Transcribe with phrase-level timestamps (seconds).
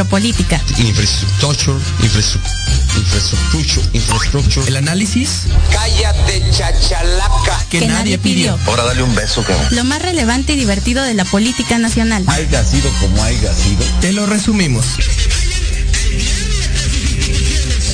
[0.00, 0.58] Metropolítica.
[0.78, 4.66] Infrastructure, infrastructure, infrastructure.
[4.66, 5.42] El análisis.
[5.70, 7.62] Cállate, chachalaca.
[7.68, 8.58] Que, nadie pidió.
[8.66, 9.66] Ahora dale un beso, cabrón.
[9.72, 12.24] Lo más relevante y divertido de la política nacional.
[12.28, 13.84] Haya sido como haya sido.
[14.00, 14.86] Te lo resumimos.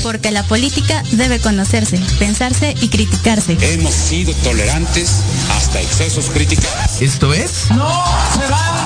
[0.05, 3.59] Porque la política debe conocerse, pensarse y criticarse.
[3.61, 5.11] Hemos sido tolerantes
[5.57, 6.69] hasta excesos críticos.
[7.01, 7.69] Esto es.
[7.71, 8.86] ¡No se van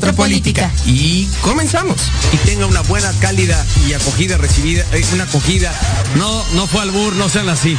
[0.00, 0.72] Metropolítica.
[0.86, 2.00] Y comenzamos.
[2.32, 5.70] Y tenga una buena, cálida y acogida recibida, eh, una acogida.
[6.16, 7.76] No, no fue albur, no sean así.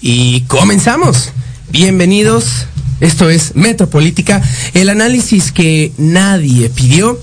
[0.00, 1.32] Y comenzamos.
[1.70, 2.68] Bienvenidos.
[3.00, 4.42] Esto es Metropolítica,
[4.74, 7.18] el análisis que nadie pidió.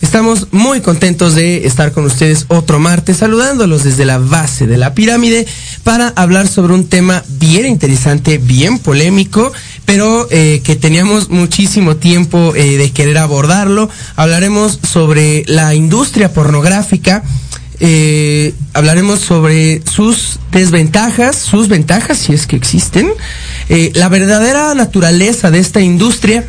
[0.00, 4.94] Estamos muy contentos de estar con ustedes otro martes, saludándolos desde la base de la
[4.94, 5.44] pirámide
[5.82, 9.52] para hablar sobre un tema bien interesante, bien polémico,
[9.84, 13.90] pero eh, que teníamos muchísimo tiempo eh, de querer abordarlo.
[14.14, 17.24] Hablaremos sobre la industria pornográfica
[17.80, 23.08] eh, hablaremos sobre sus desventajas, sus ventajas, si es que existen,
[23.68, 26.44] eh, la verdadera naturaleza de esta industria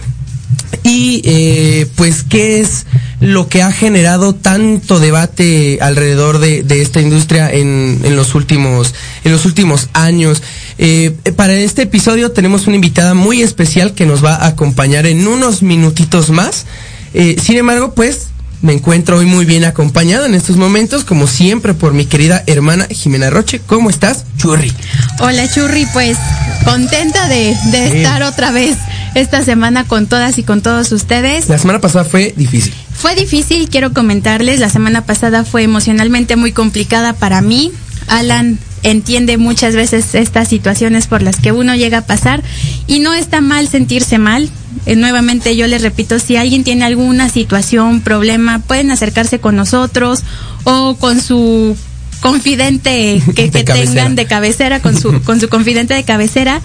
[0.83, 2.85] y eh, pues qué es
[3.19, 9.31] lo que ha generado tanto debate alrededor de, esta industria en, en, los últimos en
[9.31, 10.41] los últimos años.
[10.77, 15.27] Eh, para este episodio tenemos una invitada muy especial que nos va a acompañar en
[15.27, 16.65] unos minutitos más.
[17.13, 18.27] Sin embargo, pues
[18.61, 22.87] me encuentro hoy muy bien acompañado en estos momentos, como siempre, por mi querida hermana
[22.89, 23.61] Jimena Roche.
[23.65, 24.73] ¿Cómo estás, Churri?
[25.19, 26.17] Hola, Churri, pues
[26.65, 28.77] contenta de, estar otra vez
[29.15, 31.47] esta semana con todas y con todos ustedes.
[31.47, 32.73] La semana pasada fue difícil.
[32.93, 34.59] Fue difícil, quiero comentarles.
[34.59, 37.71] La semana pasada fue emocionalmente muy complicada para mí.
[38.07, 42.43] Alan entiende muchas veces estas situaciones por las que uno llega a pasar
[42.87, 44.49] y no está mal sentirse mal.
[44.85, 50.23] Eh, nuevamente yo les repito, si alguien tiene alguna situación, problema, pueden acercarse con nosotros
[50.63, 51.75] o con su
[52.21, 56.61] confidente que, que tengan de cabecera, con su, con su confidente de cabecera,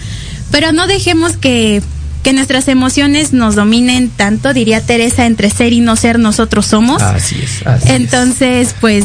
[0.51, 1.83] pero no dejemos que
[2.25, 7.03] que nuestras emociones nos dominen tanto, diría Teresa, entre ser y no ser nosotros somos.
[7.03, 7.67] Así es.
[7.67, 8.75] Así Entonces, es.
[8.81, 9.05] pues,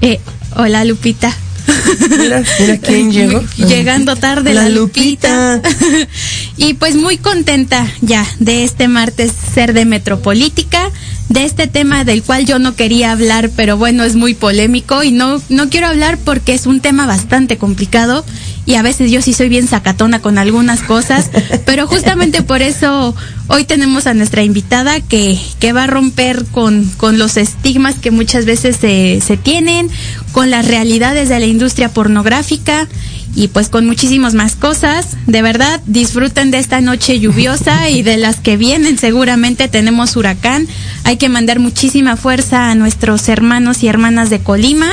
[0.00, 0.18] eh,
[0.56, 1.30] hola Lupita.
[2.18, 3.42] Mira, mira quién llegó.
[3.56, 5.56] Llegando tarde la, la Lupita.
[5.56, 6.08] Lupita.
[6.56, 10.90] y pues muy contenta ya de este martes ser de Metropolítica,
[11.28, 15.12] de este tema del cual yo no quería hablar, pero bueno, es muy polémico y
[15.12, 18.24] no, no quiero hablar porque es un tema bastante complicado
[18.66, 21.30] y a veces yo sí soy bien sacatona con algunas cosas,
[21.66, 23.14] pero justamente por eso
[23.48, 28.10] hoy tenemos a nuestra invitada que, que va a romper con, con los estigmas que
[28.10, 29.90] muchas veces se, se tienen,
[30.32, 32.88] con las realidades de la industria pornográfica
[33.36, 35.16] y pues con muchísimas más cosas.
[35.26, 38.98] De verdad, disfruten de esta noche lluviosa y de las que vienen.
[38.98, 40.68] Seguramente tenemos huracán.
[41.02, 44.92] Hay que mandar muchísima fuerza a nuestros hermanos y hermanas de Colima.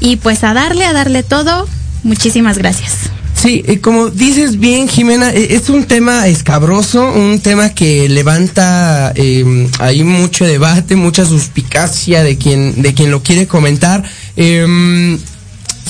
[0.00, 1.66] Y pues a darle, a darle todo.
[2.06, 3.10] Muchísimas gracias.
[3.34, 9.12] Sí, eh, como dices bien, Jimena, eh, es un tema escabroso, un tema que levanta
[9.16, 14.04] eh, ahí mucho debate, mucha suspicacia de quien, de quien lo quiere comentar.
[14.36, 15.18] Eh,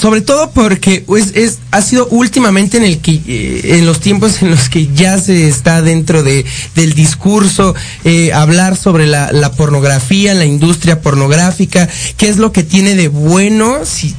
[0.01, 4.43] sobre todo porque pues, es, ha sido últimamente en el que eh, en los tiempos
[4.43, 6.45] en los que ya se está dentro de
[6.75, 7.75] del discurso
[8.05, 11.89] eh, hablar sobre la, la, pornografía la industria pornográfica
[12.19, 14.15] qué es lo que tiene de bueno si,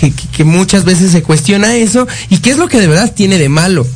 [0.00, 3.12] que, que, que, muchas veces se cuestiona eso y qué es lo que de verdad
[3.14, 3.86] tiene de malo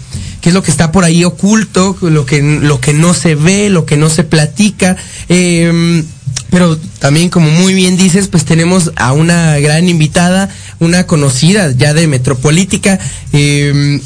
[0.40, 3.70] qué es lo que está por ahí oculto lo que lo que no se ve
[3.70, 4.96] lo que no se platica
[5.28, 6.04] eh,
[6.54, 10.48] pero también como muy bien dices, pues tenemos a una gran invitada,
[10.78, 13.00] una conocida ya de Metropolítica,
[13.32, 14.00] eh,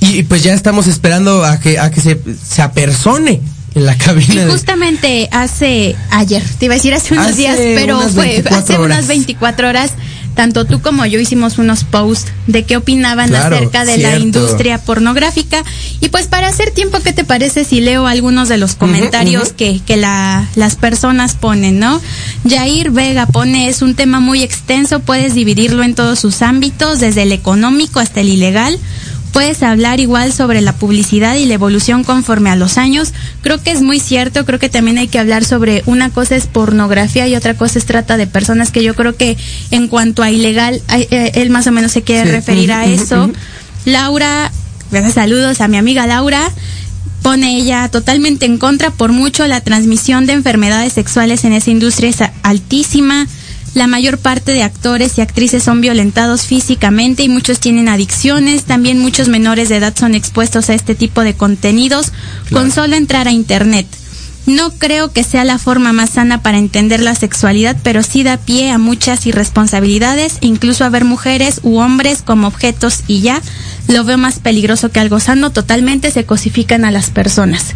[0.00, 3.40] y pues ya estamos esperando a que, a que se, se apersone
[3.76, 4.42] en la cabina.
[4.42, 5.28] Y justamente de...
[5.30, 8.98] hace ayer, te iba a decir hace unos hace días, pero fue hace horas.
[8.98, 9.92] unas 24 horas
[10.34, 14.16] tanto tú como yo hicimos unos posts de qué opinaban claro, acerca de cierto.
[14.16, 15.64] la industria pornográfica.
[16.00, 19.46] Y pues para hacer tiempo, ¿qué te parece si leo algunos de los comentarios uh
[19.46, 19.56] -huh, uh -huh.
[19.56, 22.00] que, que la, las personas ponen, no?
[22.48, 27.22] Jair Vega pone, es un tema muy extenso, puedes dividirlo en todos sus ámbitos, desde
[27.22, 28.78] el económico hasta el ilegal
[29.32, 33.12] puedes hablar igual sobre la publicidad y la evolución conforme a los años.
[33.40, 36.46] Creo que es muy cierto, creo que también hay que hablar sobre una cosa es
[36.46, 39.36] pornografía y otra cosa es trata de personas que yo creo que
[39.70, 40.80] en cuanto a ilegal,
[41.10, 42.30] él más o menos se quiere sí.
[42.30, 43.24] referir a eso.
[43.24, 43.34] Uh -huh.
[43.86, 44.52] Laura,
[45.12, 46.50] saludos a mi amiga Laura.
[47.22, 48.90] pone ella totalmente en contra.
[48.90, 53.26] Por mucho, la transmisión de enfermedades sexuales en esa industria es altísima.
[53.74, 58.64] La mayor parte de actores y actrices son violentados físicamente y muchos tienen adicciones.
[58.64, 62.12] También muchos menores de edad son expuestos a este tipo de contenidos
[62.52, 63.86] con solo entrar a Internet.
[64.44, 68.36] No creo que sea la forma más sana para entender la sexualidad, pero sí da
[68.36, 73.40] pie a muchas irresponsabilidades, incluso a ver mujeres u hombres como objetos y ya
[73.88, 75.50] lo veo más peligroso que algo sano.
[75.50, 77.74] Totalmente se cosifican a las personas.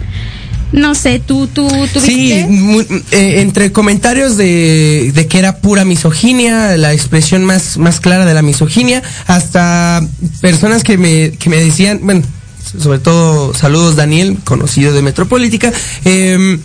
[0.73, 6.77] No sé, tú, tú, tú Sí, eh, entre comentarios de, de, que era pura misoginia,
[6.77, 10.07] la expresión más, más clara de la misoginia, hasta
[10.41, 12.23] personas que me, que me decían, bueno,
[12.81, 15.73] sobre todo saludos Daniel, conocido de Metropolítica,
[16.05, 16.59] eh,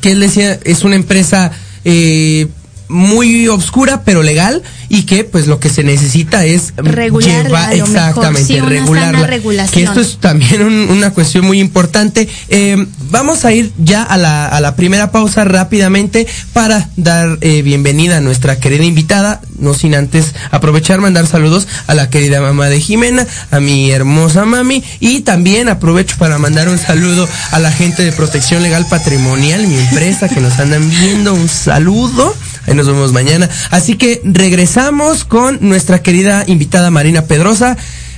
[0.00, 1.50] que él decía es una empresa
[1.84, 2.48] eh,
[2.88, 8.60] muy obscura pero legal y que pues lo que se necesita es llevar, exactamente sí,
[8.60, 9.28] regularla.
[9.72, 12.28] Que esto es también un, una cuestión muy importante.
[12.48, 17.62] Eh, vamos a ir ya a la, a la primera pausa rápidamente para dar eh,
[17.62, 22.68] bienvenida a nuestra querida invitada no sin antes aprovechar mandar saludos a la querida mamá
[22.68, 27.70] de Jimena a mi hermosa mami y también aprovecho para mandar un saludo a la
[27.72, 31.34] gente de protección legal patrimonial mi empresa que nos andan viendo.
[31.34, 32.34] Un saludo
[32.66, 33.48] Ahí nos vemos mañana.
[33.70, 37.76] Así que regresamos con nuestra querida invitada Marina Pedrosa.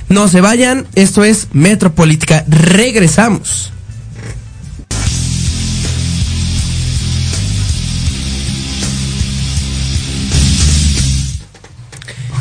[0.09, 2.45] No se vayan, esto es Metropolítica.
[2.47, 3.73] Regresamos.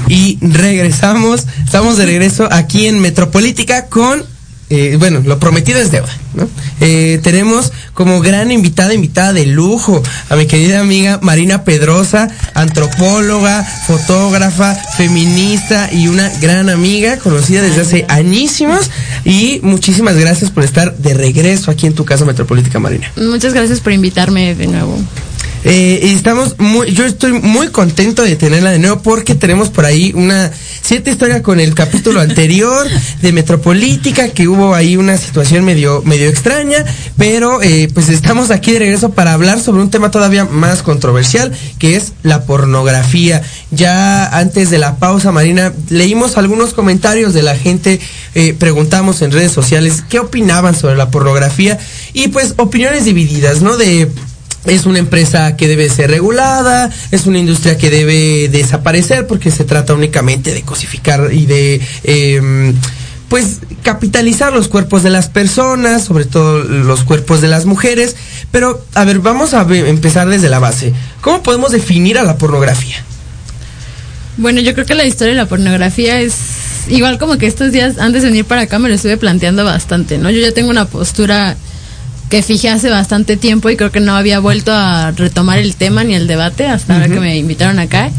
[0.09, 4.25] Y regresamos, estamos de regreso aquí en Metropolítica con
[4.69, 6.49] eh, bueno, lo prometido es deuda, ¿no?
[6.81, 13.63] Eh, tenemos como gran invitada, invitada de lujo, a mi querida amiga Marina Pedrosa, antropóloga,
[13.87, 18.91] fotógrafa, feminista y una gran amiga, conocida desde hace añísimos.
[19.25, 23.13] Y muchísimas gracias por estar de regreso aquí en tu casa metropolitana, Marina.
[23.17, 24.99] Muchas gracias por invitarme de nuevo.
[25.69, 30.13] Eh, estamos muy, yo estoy muy contento de tenerla de nuevo porque tenemos por ahí
[30.15, 30.53] una
[30.87, 32.87] cierta historia con el capítulo anterior
[33.21, 36.85] de Metropolítica, que hubo ahí una situación medio, medio extraña,
[37.19, 41.53] pero eh, pues estamos aquí de regreso para hablar sobre un tema todavía más controversial,
[41.81, 43.43] que es la pornografía.
[43.73, 47.99] Ya antes de la pausa, Marina, leímos algunos comentarios de la gente,
[48.37, 51.81] eh, preguntamos en redes sociales qué opinaban sobre la pornografía
[52.13, 53.77] y pues opiniones divididas, ¿no?
[53.77, 54.09] De
[54.67, 59.65] es una empresa que debe ser regulada, es una industria que debe desaparecer porque se
[59.65, 61.81] trata únicamente de cosificar y de...
[62.05, 62.75] Eh,
[63.29, 68.15] pues capitalizar los cuerpos de las personas, sobre todo los cuerpos de las mujeres.
[68.53, 70.93] Pero, a ver, vamos a empezar desde la base.
[71.21, 72.97] ¿Cómo podemos definir a la pornografía?
[74.37, 76.35] Bueno, yo creo que la historia de la pornografía es
[76.89, 80.19] igual como que estos días antes de venir para acá me lo estuve planteando bastante,
[80.19, 80.31] ¿no?
[80.31, 81.57] Yo ya tengo una postura
[82.29, 86.05] que fijé hace bastante tiempo y creo que no había vuelto a retomar el tema
[86.05, 88.11] ni el debate hasta ahora que me invitaron acá.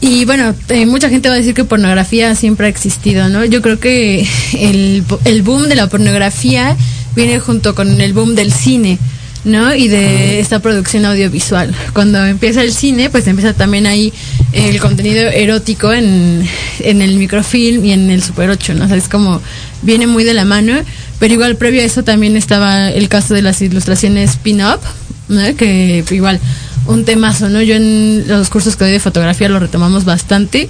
[0.00, 3.44] Y bueno, eh, mucha gente va a decir que pornografía siempre ha existido, ¿no?
[3.44, 4.26] Yo creo que
[4.58, 6.76] el, el boom de la pornografía
[7.14, 8.98] viene junto con el boom del cine.
[9.44, 9.74] ¿No?
[9.74, 11.74] Y de esta producción audiovisual.
[11.92, 14.12] Cuando empieza el cine, pues empieza también ahí
[14.52, 16.46] el contenido erótico en,
[16.80, 18.84] en el microfilm y en el Super 8, ¿no?
[18.84, 19.40] O sea, es como
[19.82, 20.74] viene muy de la mano,
[21.18, 24.80] pero igual previo a eso también estaba el caso de las ilustraciones pin-up,
[25.28, 25.54] ¿no?
[25.56, 26.40] Que igual
[26.86, 27.62] un temazo, ¿no?
[27.62, 30.68] Yo en los cursos que doy de fotografía lo retomamos bastante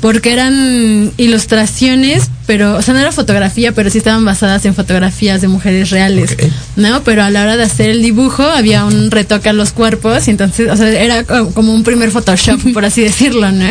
[0.00, 5.40] porque eran ilustraciones, pero, o sea, no era fotografía, pero sí estaban basadas en fotografías
[5.40, 6.36] de mujeres reales,
[6.76, 7.02] ¿no?
[7.02, 10.32] Pero a la hora de hacer el dibujo había un retoque a los cuerpos y
[10.32, 13.66] entonces, o sea, era como un primer Photoshop, por así decirlo, ¿no?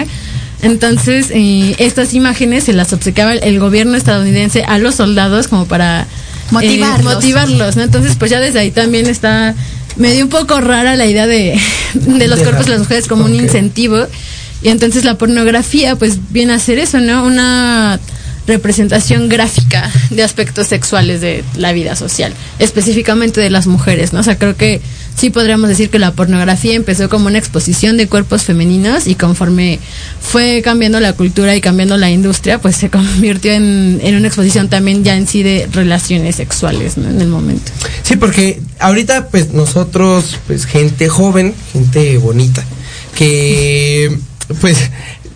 [0.62, 6.08] Entonces, eh, estas imágenes se las obsequiaba el gobierno estadounidense a los soldados como para
[6.50, 7.00] motivarlos.
[7.00, 7.84] Eh, motivarlos, ¿no?
[7.84, 9.54] Entonces, pues ya desde ahí también está
[9.96, 11.60] medio un poco rara la idea de,
[11.94, 14.08] de los cuerpos de las mujeres como un incentivo.
[14.66, 17.24] Y entonces la pornografía pues viene a ser eso, ¿no?
[17.24, 18.00] Una
[18.48, 24.22] representación gráfica de aspectos sexuales de la vida social, específicamente de las mujeres, ¿no?
[24.22, 24.82] O sea, creo que
[25.16, 29.78] sí podríamos decir que la pornografía empezó como una exposición de cuerpos femeninos y conforme
[30.20, 34.68] fue cambiando la cultura y cambiando la industria, pues se convirtió en, en una exposición
[34.68, 37.08] también ya en sí de relaciones sexuales, ¿no?
[37.08, 37.72] En el momento.
[38.02, 42.66] Sí, porque ahorita pues nosotros, pues gente joven, gente bonita,
[43.14, 44.18] que
[44.62, 44.78] pues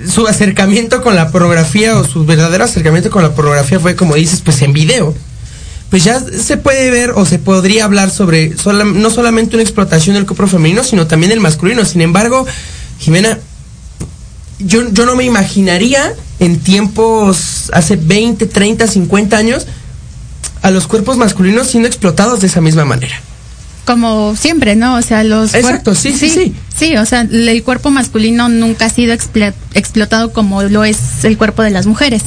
[0.07, 4.41] su acercamiento con la pornografía o su verdadero acercamiento con la pornografía fue como dices
[4.41, 5.13] pues en video
[5.89, 8.53] pues ya se puede ver o se podría hablar sobre
[8.93, 12.45] no solamente una explotación del cuerpo femenino sino también el masculino sin embargo
[12.99, 13.39] Jimena
[14.59, 19.65] yo, yo no me imaginaría en tiempos hace 20, 30, 50 años
[20.61, 23.21] a los cuerpos masculinos siendo explotados de esa misma manera.
[23.85, 24.95] Como siempre, ¿no?
[24.95, 26.29] O sea, los Exacto, sí, sí, sí.
[26.29, 26.55] Sí,
[26.97, 31.61] o sea, el cuerpo masculino nunca ha sido explo- explotado como lo es el cuerpo
[31.63, 32.23] de las mujeres.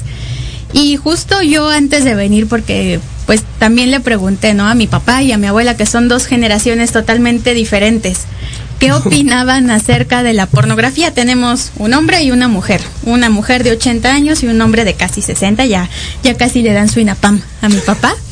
[0.73, 4.67] Y justo yo antes de venir, porque pues también le pregunté, ¿no?
[4.69, 8.21] A mi papá y a mi abuela, que son dos generaciones totalmente diferentes.
[8.79, 11.13] ¿Qué opinaban acerca de la pornografía?
[11.13, 12.81] Tenemos un hombre y una mujer.
[13.05, 15.67] Una mujer de 80 años y un hombre de casi 60.
[15.67, 15.89] Ya,
[16.25, 18.15] ya casi le dan su INAPAM a mi papá.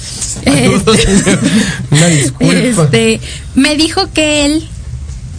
[0.45, 0.69] Este-
[1.91, 2.85] Una disculpa.
[2.85, 3.21] este,
[3.55, 4.67] me dijo que él,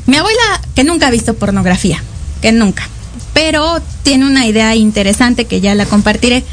[0.07, 2.01] mi abuela, que nunca ha visto pornografía,
[2.41, 2.87] que nunca,
[3.33, 6.43] pero tiene una idea interesante que ya la compartiré.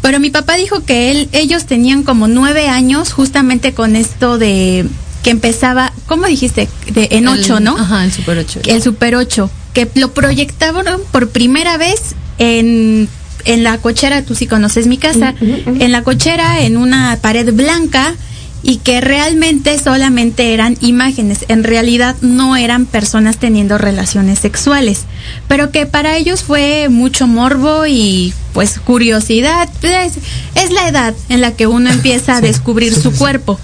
[0.00, 4.86] Pero mi papá dijo que él, ellos tenían como nueve años justamente con esto de
[5.22, 6.68] que empezaba, ¿cómo dijiste?
[6.92, 7.76] De, en El- ocho, ¿no?
[7.78, 8.60] Ajá, el Super 8.
[8.66, 13.08] el Super 8, que lo proyectaban por primera vez en,
[13.44, 18.16] en la cochera, tú sí conoces mi casa, en la cochera, en una pared blanca,
[18.62, 25.04] y que realmente solamente eran imágenes, en realidad no eran personas teniendo relaciones sexuales,
[25.48, 30.14] pero que para ellos fue mucho morbo y pues curiosidad, pues,
[30.54, 33.58] es la edad en la que uno empieza a descubrir su cuerpo.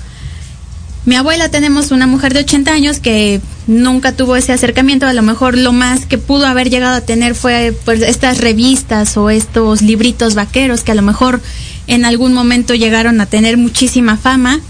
[1.05, 5.23] Mi abuela tenemos una mujer de 80 años que nunca tuvo ese acercamiento, a lo
[5.23, 9.81] mejor lo más que pudo haber llegado a tener fue pues estas revistas o estos
[9.81, 11.40] libritos vaqueros que a lo mejor
[11.87, 14.61] en algún momento llegaron a tener muchísima fama.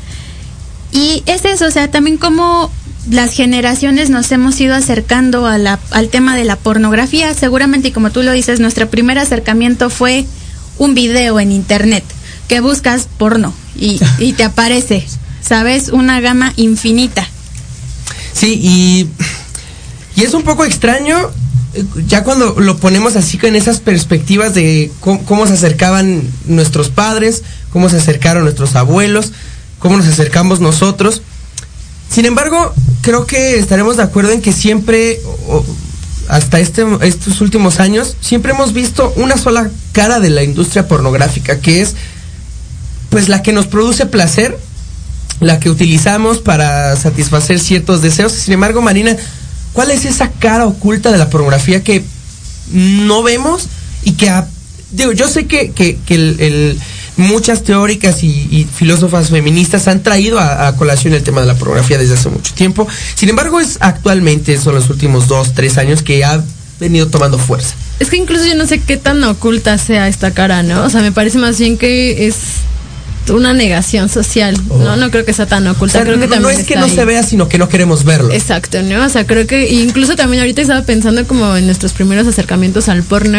[0.92, 2.70] Y es eso, o sea, también como
[3.10, 7.92] las generaciones nos hemos ido acercando a la, al tema de la pornografía, seguramente y
[7.92, 10.26] como tú lo dices, nuestro primer acercamiento fue
[10.78, 12.04] un video en internet,
[12.48, 15.06] que buscas porno y, y te aparece,
[15.40, 15.88] ¿sabes?
[15.88, 17.26] Una gama infinita.
[18.32, 19.08] Sí, y,
[20.20, 21.30] y es un poco extraño
[21.74, 26.88] eh, ya cuando lo ponemos así con esas perspectivas de cómo, cómo se acercaban nuestros
[26.88, 29.32] padres, cómo se acercaron nuestros abuelos,
[29.78, 31.22] cómo nos acercamos nosotros.
[32.10, 35.20] Sin embargo, creo que estaremos de acuerdo en que siempre,
[36.28, 41.60] hasta este, estos últimos años, siempre hemos visto una sola cara de la industria pornográfica,
[41.60, 41.94] que es
[43.10, 44.58] pues la que nos produce placer,
[45.40, 48.32] la que utilizamos para satisfacer ciertos deseos.
[48.32, 49.16] Sin embargo, Marina,
[49.72, 52.04] ¿cuál es esa cara oculta de la pornografía que
[52.72, 53.66] no vemos
[54.02, 54.48] y que, a-
[54.90, 56.80] digo, yo sé que, que- que el-
[57.18, 61.98] muchas teóricas y, filósofas feministas han traído a, a colación el tema de la pornografía
[61.98, 62.88] desde hace mucho tiempo.
[63.14, 66.42] Sin embargo, es actualmente, son los últimos dos, tres años que ha
[66.80, 67.74] venido tomando fuerza.
[67.98, 70.84] Es que incluso yo no sé qué tan oculta sea esta cara, ¿no?
[70.84, 72.36] O sea, me parece más bien que es
[73.30, 74.56] una negación social.
[74.68, 75.92] No, no creo que sea tan O oculta.
[75.98, 76.94] sea, creo que no, también no es que no ahí.
[76.94, 78.32] se vea, sino que no queremos verlo.
[78.32, 79.04] Exacto, ¿no?
[79.04, 83.02] O sea, creo que incluso también ahorita estaba pensando como en nuestros primeros acercamientos al
[83.02, 83.38] porno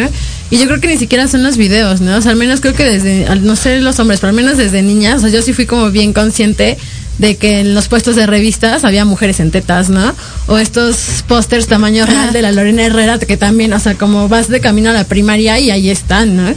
[0.52, 2.18] y yo creo que ni siquiera son los videos, ¿no?
[2.18, 4.82] O sea, al menos creo que desde, no sé los hombres, pero al menos desde
[4.82, 6.78] niñas, o sea, yo sí fui como bien consciente
[7.18, 10.16] de que en los puestos de revistas había mujeres en tetas, ¿no?
[10.48, 14.48] O estos pósters tamaño real de la Lorena Herrera, que también, o sea, como vas
[14.48, 16.54] de camino a la primaria y ahí están, ¿no?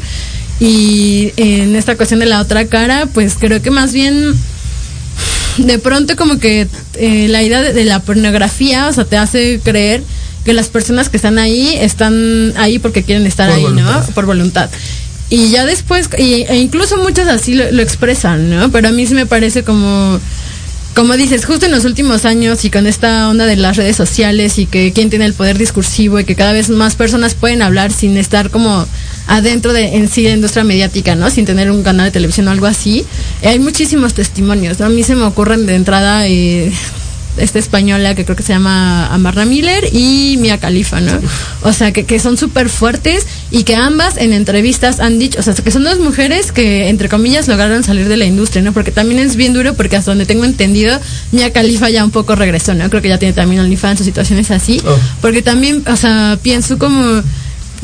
[0.60, 4.34] Y en esta cuestión de la otra cara, pues creo que más bien
[5.58, 9.60] de pronto como que eh, la idea de, de la pornografía, o sea, te hace
[9.62, 10.02] creer
[10.44, 14.06] que las personas que están ahí están ahí porque quieren estar Por ahí, voluntad.
[14.06, 14.14] ¿no?
[14.14, 14.70] Por voluntad.
[15.30, 18.70] Y ya después, y, e incluso muchos así lo, lo expresan, ¿no?
[18.70, 20.20] Pero a mí sí me parece como,
[20.94, 24.58] como dices, justo en los últimos años y con esta onda de las redes sociales
[24.58, 27.92] y que quién tiene el poder discursivo y que cada vez más personas pueden hablar
[27.92, 28.86] sin estar como
[29.26, 31.30] adentro de en sí la industria mediática, ¿no?
[31.30, 33.04] Sin tener un canal de televisión o algo así.
[33.44, 34.86] Hay muchísimos testimonios, ¿no?
[34.86, 36.72] A mí se me ocurren de entrada eh,
[37.36, 41.12] esta española que creo que se llama Amarna Miller y Mia Khalifa, ¿no?
[41.62, 45.42] O sea, que, que son súper fuertes y que ambas en entrevistas han dicho, o
[45.42, 48.72] sea, que son dos mujeres que, entre comillas, lograron salir de la industria, ¿no?
[48.72, 50.98] Porque también es bien duro porque hasta donde tengo entendido,
[51.30, 52.88] Mia Khalifa ya un poco regresó, ¿no?
[52.90, 54.80] Creo que ya tiene también OnlyFans o situaciones así.
[54.84, 54.98] Oh.
[55.20, 57.22] Porque también, o sea, pienso como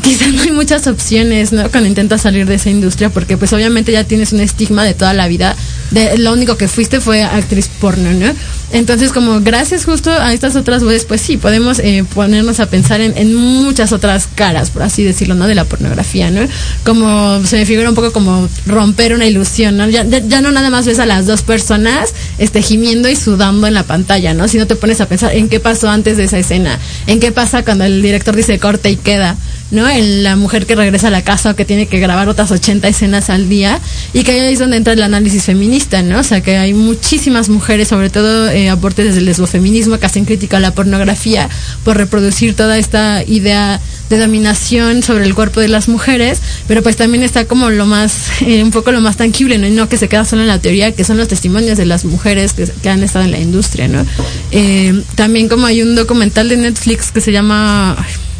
[0.02, 1.70] quizás no hay muchas opciones, ¿no?
[1.70, 5.12] Cuando intentas salir de esa industria, porque pues obviamente ya tienes un estigma de toda
[5.12, 5.56] la vida.
[5.90, 8.32] De, lo único que fuiste fue actriz porno, ¿no?
[8.70, 13.00] Entonces, como gracias justo a estas otras voces, pues sí, podemos eh, ponernos a pensar
[13.00, 15.46] en, en muchas otras caras, por así decirlo, ¿no?
[15.46, 16.42] De la pornografía, ¿no?
[16.84, 19.88] Como se me figura un poco como romper una ilusión, ¿no?
[19.88, 23.74] Ya, ya, no nada más ves a las dos personas este, gimiendo y sudando en
[23.74, 24.48] la pantalla, ¿no?
[24.48, 27.32] Si no te pones a pensar en qué pasó antes de esa escena, en qué
[27.32, 29.36] pasa cuando el director dice corte y queda,
[29.70, 29.88] ¿no?
[29.88, 32.88] En la mujer que regresa a la casa o que tiene que grabar otras 80
[32.88, 33.80] escenas al día
[34.12, 36.20] y que ahí es donde entra el análisis feminista, ¿no?
[36.20, 40.24] O sea, que hay muchísimas mujeres, sobre todo eh, aportes desde el lesbofeminismo, que hacen
[40.24, 41.48] crítica a la pornografía
[41.84, 46.96] por reproducir toda esta idea de dominación sobre el cuerpo de las mujeres, pero pues
[46.96, 49.68] también está como lo más, eh, un poco lo más tangible, ¿no?
[49.68, 52.54] No que se queda solo en la teoría, que son los testimonios de las mujeres
[52.54, 54.06] que, que han estado en la industria, ¿no?
[54.50, 57.96] Eh, también como hay un documental de Netflix que se llama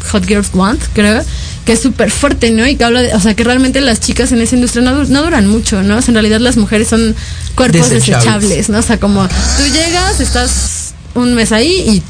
[0.09, 1.23] Hot Girls Want, creo,
[1.65, 2.67] que es súper fuerte, ¿no?
[2.67, 5.23] Y que habla de, o sea, que realmente las chicas en esa industria no, no
[5.23, 5.97] duran mucho, ¿no?
[5.97, 7.15] O sea, en realidad las mujeres son
[7.55, 8.23] cuerpos Desechables.
[8.25, 8.79] desechables, ¿no?
[8.79, 12.03] O sea, como tú llegas, estás un mes ahí y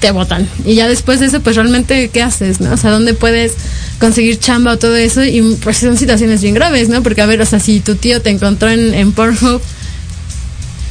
[0.00, 0.48] te votan.
[0.64, 2.72] Y ya después de eso, pues realmente, ¿qué haces, no?
[2.72, 3.52] O sea, ¿dónde puedes
[4.00, 5.22] conseguir chamba o todo eso?
[5.22, 7.02] Y pues son situaciones bien graves, ¿no?
[7.02, 9.60] Porque, a ver, o sea, si tu tío te encontró en, en Pornhub,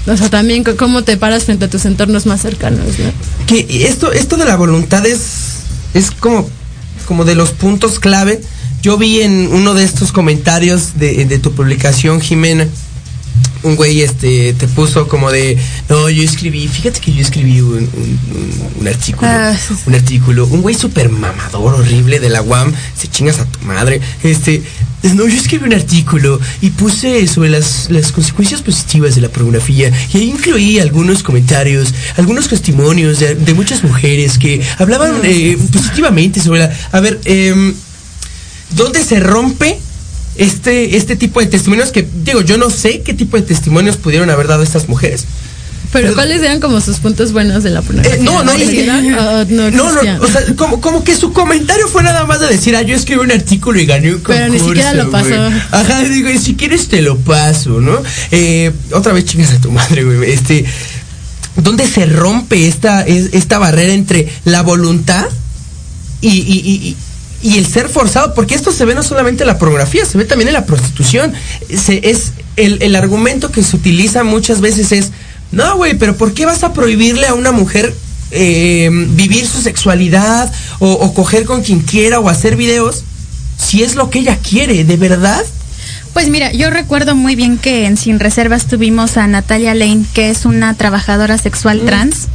[0.08, 3.12] o sea, también cómo te paras frente a tus entornos más cercanos, ¿no?
[3.46, 5.20] que esto, esto de la voluntad es,
[5.94, 6.50] es como,
[7.08, 8.42] como de los puntos clave.
[8.82, 12.68] Yo vi en uno de estos comentarios de, de tu publicación, Jimena,
[13.64, 15.56] un güey este te puso como de
[15.88, 19.82] no yo escribí fíjate que yo escribí un, un- un- un artículo Ah, sí, sí.
[19.86, 24.02] un artículo un güey súper mamador horrible de la UAM se chingas a tu madre
[24.24, 24.64] este
[25.04, 29.92] no yo escribí un artículo y puse sobre las, las consecuencias positivas de la pornografía
[30.14, 36.62] y ahí incluí algunos comentarios algunos testimonios de, muchas mujeres que hablaban eh, positivamente sobre
[36.62, 37.74] la a ver em,
[38.76, 39.78] ¿dónde se rompe
[40.36, 41.92] este, este tipo de testimonios?
[41.92, 45.26] Que digo, yo no sé qué tipo de testimonios pudieron haber dado estas mujeres.
[45.92, 48.24] Pero, Pero- ¿cuáles eran como sus puntos buenos de la Eh, pornografía?
[48.24, 48.52] no, no.
[48.52, 48.56] ¿O
[49.46, 52.76] no, no, no, o sea, como, como que su comentario fue nada más de decir,
[52.78, 55.28] ah, yo escribí un artículo y gané un Pero ni concurso, siquiera lo pasó.
[55.28, 55.62] güey.
[55.72, 58.02] Ajá, digo, y si quieres te lo paso, ¿no?
[58.32, 60.32] Eh, otra vez chingas a tu madre, güey.
[60.32, 60.64] Este,
[61.58, 65.26] ¿dónde se rompe esta, es- esta barrera entre la voluntad
[66.22, 66.98] y, y- y- y-
[67.54, 70.26] y el ser forzado, porque esto se ve no solamente en la pornografía, se ve
[70.26, 71.34] también en la prostitución.
[71.76, 75.12] Se, es el, el argumento que se utiliza muchas veces es,
[75.52, 77.96] no, güey, pero ¿por qué vas a prohibirle a una mujer
[78.32, 83.04] eh, vivir su sexualidad o, o coger con quien quiera o hacer videos
[83.58, 85.44] si es lo que ella quiere, de verdad?
[86.14, 90.30] Pues mira, yo recuerdo muy bien que en Sin Reservas tuvimos a Natalia Lane, que
[90.30, 92.28] es una trabajadora sexual trans.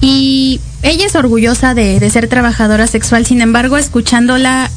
[0.00, 4.70] Y ella es orgullosa de, de ser trabajadora sexual, sin embargo, escuchándola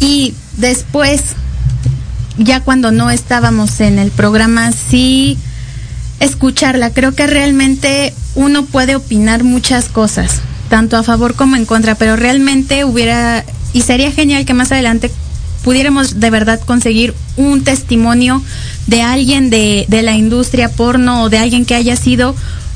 [0.00, 1.22] y después,
[2.36, 5.38] ya cuando no estábamos en el programa, sí
[6.20, 6.90] escucharla.
[6.90, 12.16] Creo que realmente uno puede opinar muchas cosas, tanto a favor como en contra, pero
[12.16, 15.10] realmente hubiera, y sería genial que más adelante
[15.62, 18.42] pudiéramos de verdad conseguir un testimonio
[18.86, 22.34] de alguien de, de la industria porno o de alguien que haya sido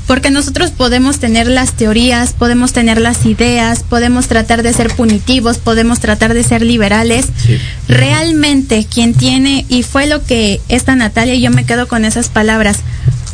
[0.09, 5.59] porque nosotros podemos tener las teorías, podemos tener las ideas, podemos tratar de ser punitivos,
[5.59, 7.27] podemos tratar de ser liberales.
[7.37, 7.59] Sí.
[7.87, 12.29] Realmente quien tiene, y fue lo que esta Natalia, y yo me quedo con esas
[12.29, 12.79] palabras,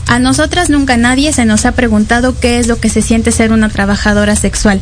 [0.08, 3.52] a nosotras nunca nadie se nos ha preguntado qué es lo que se siente ser
[3.52, 4.80] una trabajadora sexual.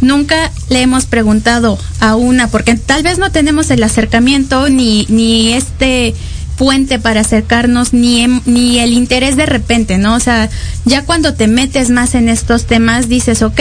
[0.00, 5.52] Nunca le hemos preguntado a una, porque tal vez no tenemos el acercamiento ni, ni
[5.52, 6.14] este
[6.56, 10.14] puente para acercarnos, ni, ni el interés de repente, ¿no?
[10.14, 10.50] O sea,
[10.84, 13.60] ya cuando te metes más en estos temas, dices, ok,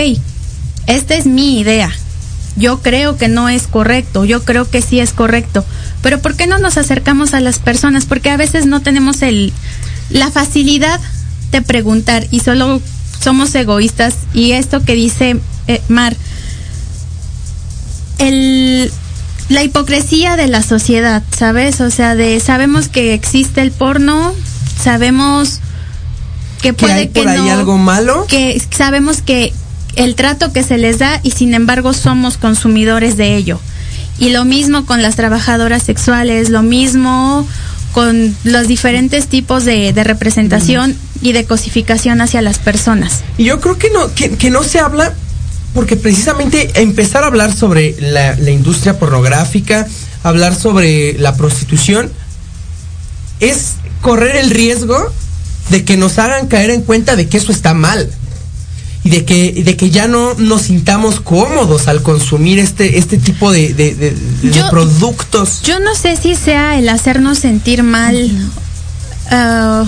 [0.88, 1.91] esta es mi idea.
[2.58, 5.63] Yo creo que no es correcto, yo creo que sí es correcto.
[6.01, 8.06] Pero ¿por qué no nos acercamos a las personas?
[8.06, 9.54] Porque a veces no tenemos el,
[10.12, 11.00] la facilidad
[11.52, 12.82] de preguntar y solo
[13.21, 14.15] somos egoístas.
[14.34, 16.15] Y esto que dice eh, Mar,
[18.17, 18.91] el,
[19.50, 21.82] la hipocresía de la sociedad, ¿sabes?
[21.82, 24.34] O sea, de sabemos que existe el porno,
[24.82, 25.60] sabemos
[26.62, 28.26] que ¿Que puede hay que por ahí no, algo malo?
[28.28, 29.54] que sabemos que
[29.95, 33.60] el trato que se les da y sin embargo somos consumidores de ello.
[34.19, 37.47] Y lo mismo con las trabajadoras sexuales, lo mismo
[37.93, 43.21] con los diferentes tipos de, de representación y de cosificación hacia las personas.
[43.38, 45.13] Yo creo que no, que, que no se habla
[45.73, 49.88] porque precisamente empezar a hablar sobre la, la industria pornográfica,
[50.23, 52.12] hablar sobre la prostitución,
[53.39, 54.97] es correr el riesgo
[55.69, 58.10] de que nos hagan caer en cuenta de que eso está mal.
[59.03, 63.51] Y de que, de que ya no nos sintamos cómodos al consumir este, este tipo
[63.51, 65.61] de, de- de- de Yo- productos.
[65.63, 68.29] Yo no sé si sea el hacernos sentir mal.
[69.31, 69.85] ah,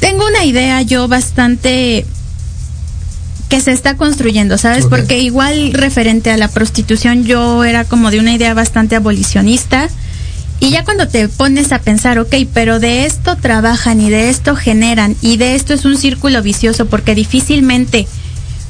[0.00, 2.04] tengo una idea yo bastante
[3.48, 4.86] que se está construyendo, ¿sabes?
[4.86, 9.88] Porque igual referente a la prostitución yo era como de una idea bastante abolicionista.
[10.58, 14.56] Y ya cuando te pones a pensar, ok, pero de esto trabajan y de esto
[14.56, 18.06] generan y de esto es un círculo vicioso porque difícilmente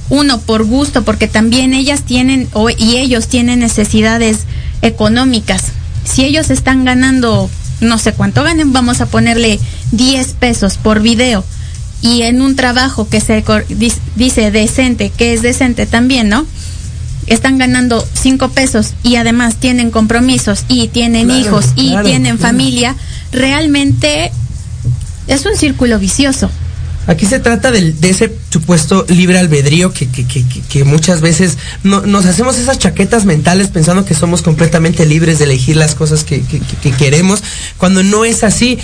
[0.09, 4.41] uno por gusto, porque también ellas tienen o, y ellos tienen necesidades
[4.83, 5.65] económicas.
[6.05, 9.59] Si ellos están ganando, no sé cuánto ganen, vamos a ponerle
[9.93, 11.45] 10 pesos por video
[12.03, 13.45] y en un trabajo que se
[14.17, 16.47] dice decente, que es decente también, ¿no?
[17.27, 22.95] Están ganando 5 pesos y además tienen compromisos y tienen hijos y tienen familia,
[23.33, 24.31] realmente
[25.27, 26.51] es un círculo vicioso.
[27.07, 31.57] Aquí se trata de, de ese supuesto libre albedrío que, que, que, que muchas veces
[31.85, 36.25] no, nos hacemos esas chaquetas mentales pensando que somos completamente libres de elegir las cosas
[36.25, 36.43] que,
[36.99, 37.43] queremos,
[37.79, 38.79] cuando no es así.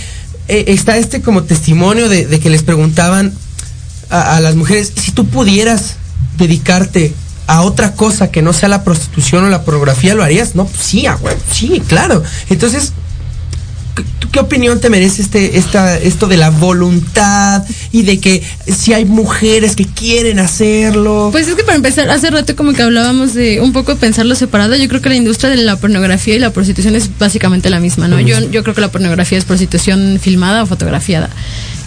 [0.47, 3.33] Eh, está este como testimonio de, de que les preguntaban
[4.09, 5.95] a, a, las mujeres, si tú pudieras
[6.37, 7.13] dedicarte
[7.47, 10.55] a otra cosa que no sea la prostitución o la pornografía, ¿lo harías?
[10.55, 11.05] No, pues sí,
[11.51, 12.23] sí, claro.
[12.49, 12.93] Entonces,
[14.31, 19.05] qué opinión te merece este, esta, esto de la voluntad y de que si hay
[19.05, 21.29] mujeres que quieren hacerlo?
[21.31, 24.75] Pues es que para empezar, hace rato como que hablábamos de un poco pensarlo separado,
[24.75, 28.07] yo creo que la industria de la pornografía y la prostitución es básicamente la misma,
[28.07, 28.19] ¿no?
[28.19, 31.29] Yo, yo creo que la pornografía es prostitución filmada o fotografiada.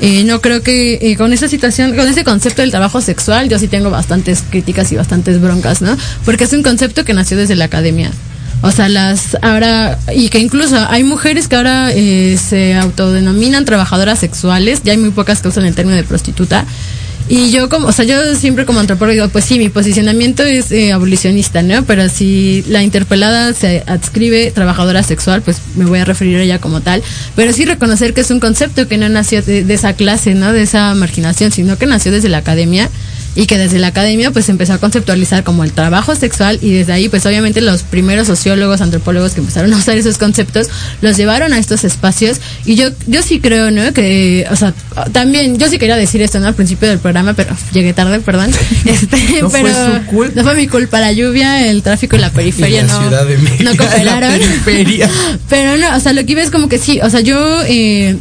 [0.01, 3.59] Eh, no creo que eh, con esa situación, con ese concepto del trabajo sexual, yo
[3.59, 5.97] sí tengo bastantes críticas y bastantes broncas, ¿no?
[6.25, 8.13] Porque es un concepto que nació desde la academia.
[8.63, 14.19] O sea, las ahora, y que incluso hay mujeres que ahora eh, se autodenominan trabajadoras
[14.19, 16.65] sexuales, ya hay muy pocas que usan el término de prostituta.
[17.29, 20.71] Y yo como, o sea, yo siempre como antropólogo digo, pues sí, mi posicionamiento es
[20.71, 21.85] eh, abolicionista, ¿no?
[21.85, 26.61] Pero si la interpelada se adscribe trabajadora sexual, pues me voy a referir a ella
[26.61, 27.03] como tal.
[27.35, 30.53] Pero sí reconocer que es un concepto que no nació de, de esa clase, ¿no?
[30.53, 32.89] De esa marginación, sino que nació desde la academia
[33.37, 36.93] y que desde la academia pues empezó a conceptualizar como el trabajo sexual y desde
[36.93, 40.69] ahí pues obviamente los primeros sociólogos, antropólogos que empezaron a usar esos conceptos
[41.03, 43.93] los llevaron a estos espacios y yo yo sí creo, ¿no?
[43.93, 44.73] Que o sea,
[45.13, 46.49] también yo sí quería decir esto, ¿no?
[46.49, 48.51] Al principio del programa, pero llegué tarde, perdón.
[48.87, 50.33] Este, no pero fue su culpa.
[50.37, 53.65] no fue mi culpa la lluvia, el tráfico y la periferia y la no de
[53.65, 54.41] no cooperaron.
[55.49, 58.17] pero no, o sea, lo que iba es como que sí, o sea, yo eh,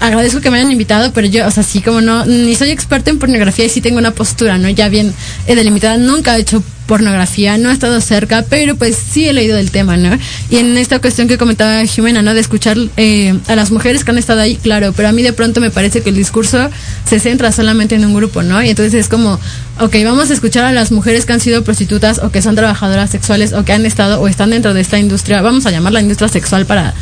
[0.00, 3.10] agradezco que me hayan invitado, pero yo, o sea, sí, como no, ni soy experta
[3.10, 4.68] en pornografía y sí tengo una postura, ¿no?
[4.68, 5.12] Ya bien
[5.46, 9.56] eh, delimitada, nunca he hecho pornografía, no he estado cerca, pero pues sí he leído
[9.56, 10.18] del tema, ¿no?
[10.50, 12.32] Y en esta cuestión que comentaba Jimena, ¿no?
[12.32, 15.34] De escuchar eh, a las mujeres que han estado ahí, claro, pero a mí de
[15.34, 16.70] pronto me parece que el discurso
[17.04, 18.62] se centra solamente en un grupo, ¿no?
[18.62, 19.38] Y entonces es como,
[19.80, 23.10] ok, vamos a escuchar a las mujeres que han sido prostitutas o que son trabajadoras
[23.10, 26.28] sexuales o que han estado o están dentro de esta industria, vamos a llamarla industria
[26.28, 26.94] sexual para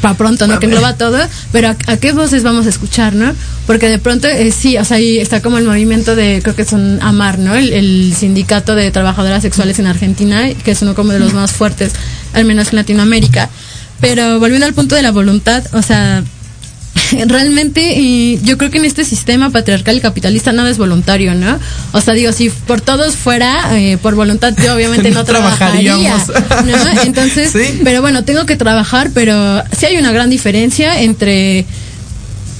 [0.00, 0.58] para pronto, ¿no?
[0.58, 1.18] Que engloba todo,
[1.52, 3.34] pero a, a, qué voces vamos a escuchar, ¿no?
[3.66, 6.64] Porque de pronto eh, sí, o sea, ahí está como el movimiento de, creo que
[6.64, 7.54] son AMAR, ¿no?
[7.54, 11.52] El, el, sindicato de trabajadoras sexuales en Argentina, que es uno como de los más
[11.52, 11.92] fuertes,
[12.32, 13.48] al menos en Latinoamérica.
[14.00, 16.24] Pero volviendo al punto de la voluntad, o sea,
[17.26, 21.58] realmente yo creo que en este sistema patriarcal y capitalista nada es voluntario, ¿no?
[21.92, 25.96] O sea, digo, si por todos fuera, eh, por voluntad, yo obviamente no, No trabajaría.
[27.04, 27.80] Entonces, Sí.
[27.84, 31.60] pero bueno, tengo que trabajar, pero sí hay una gran diferencia entre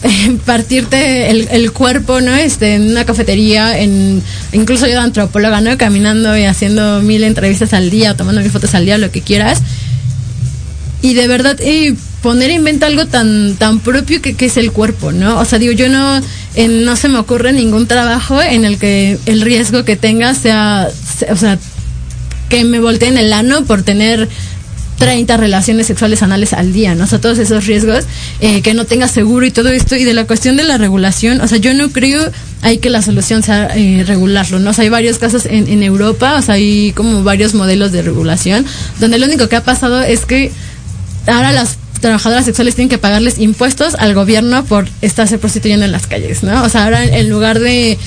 [0.02, 2.34] eh, partirte el, el cuerpo, ¿no?
[2.34, 5.76] Este, en una cafetería, en incluso yo de antropóloga, ¿no?
[5.76, 9.60] Caminando y haciendo mil entrevistas al día, tomando mil fotos al día, lo que quieras.
[11.02, 14.70] Y de verdad, eh, poner en venta algo tan, tan propio que, que es el
[14.72, 15.38] cuerpo, ¿no?
[15.40, 16.20] O sea, digo, yo no,
[16.54, 20.88] eh, no se me ocurre ningún trabajo en el que el riesgo que tenga sea,
[21.18, 21.58] se- o sea,
[22.50, 24.28] que me volteen el ano por tener
[24.98, 27.04] 30 relaciones sexuales anales al día, ¿no?
[27.04, 28.04] O sea, todos esos riesgos,
[28.40, 29.96] eh, que no tenga seguro y todo esto.
[29.96, 33.00] Y de la cuestión de la regulación, o sea, yo no creo hay que la
[33.00, 34.70] solución sea eh, regularlo, ¿no?
[34.70, 38.02] O sea, hay varios casos en, en Europa, o sea, hay como varios modelos de
[38.02, 38.66] regulación,
[38.98, 40.52] donde lo único que ha pasado es que
[41.30, 46.06] ahora las trabajadoras sexuales tienen que pagarles impuestos al gobierno por estarse prostituyendo en las
[46.06, 46.62] calles, ¿no?
[46.64, 47.98] O sea, ahora en lugar de,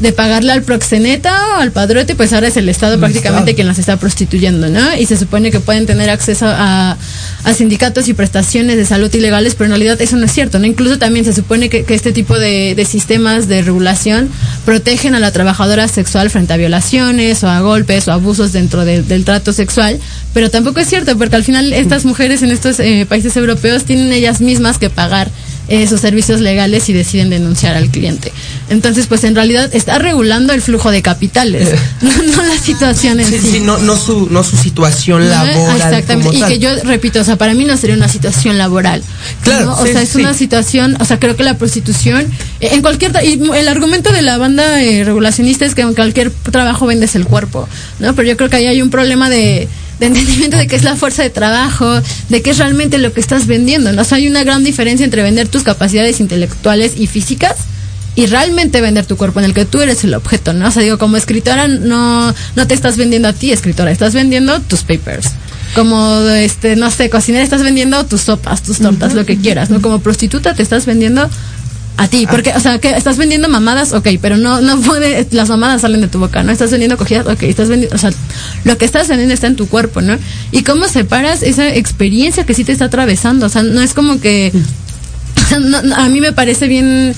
[0.00, 3.54] de pagarle al proxeneta o al padrote, pues ahora es el Estado El prácticamente Estado.
[3.56, 4.94] quien las está prostituyendo, ¿no?
[4.96, 6.98] Y se supone que pueden tener acceso a,
[7.44, 10.66] a sindicatos y prestaciones de salud ilegales, pero en realidad eso no es cierto, ¿no?
[10.66, 14.28] Incluso también se supone que, que este tipo de, de sistemas de regulación
[14.66, 19.02] protegen a la trabajadora sexual frente a violaciones o a golpes o abusos dentro de-
[19.02, 19.98] del trato sexual,
[20.34, 24.12] pero tampoco es cierto, porque al final estas mujeres en estos eh, países europeos tienen
[24.12, 25.30] ellas mismas que pagar
[25.68, 28.32] eh, sus servicios legales y deciden denunciar al cliente.
[28.68, 31.68] Entonces, pues en realidad está regulando el flujo de capitales,
[32.02, 33.50] no, no la situación en Sí, sí.
[33.52, 35.76] sí, no, no, su, no su situación laboral.
[35.76, 36.28] Exactamente.
[36.28, 36.48] como Y tal.
[36.48, 39.02] que yo repito, o sea, para mí no sería una situación laboral.
[39.42, 39.74] Claro, ¿no?
[39.74, 40.20] O sí, sea, es sí.
[40.20, 42.26] una situación, o sea, creo que la prostitución,
[42.60, 46.30] eh, en cualquier, y el argumento de la banda eh, regulacionista es que en cualquier
[46.30, 48.14] trabajo vendes el cuerpo, ¿no?
[48.14, 50.96] Pero yo creo que ahí hay un problema de, de entendimiento de qué es la
[50.96, 54.02] fuerza de trabajo, de qué es realmente lo que estás vendiendo, ¿no?
[54.02, 57.56] O sea, hay una gran diferencia entre vender tus capacidades intelectuales y físicas
[58.14, 60.68] y realmente vender tu cuerpo en el que tú eres el objeto, ¿no?
[60.68, 64.60] O sea, digo, como escritora no, no te estás vendiendo a ti, escritora, estás vendiendo
[64.60, 65.28] tus papers.
[65.74, 69.82] Como, este, no sé, cocinera, estás vendiendo tus sopas, tus tortas, lo que quieras, ¿no?
[69.82, 71.28] Como prostituta te estás vendiendo
[71.98, 75.48] a ti, porque, o sea, que estás vendiendo mamadas, ok, pero no, no puede, las
[75.48, 76.52] mamadas salen de tu boca, ¿no?
[76.52, 78.10] Estás vendiendo cogidas, ok, estás vendiendo, o sea,
[78.64, 80.18] lo que estás vendiendo está en tu cuerpo, ¿no?
[80.52, 84.20] Y cómo separas esa experiencia que sí te está atravesando, o sea, no es como
[84.20, 84.52] que,
[85.58, 87.14] no, no, a mí me parece bien,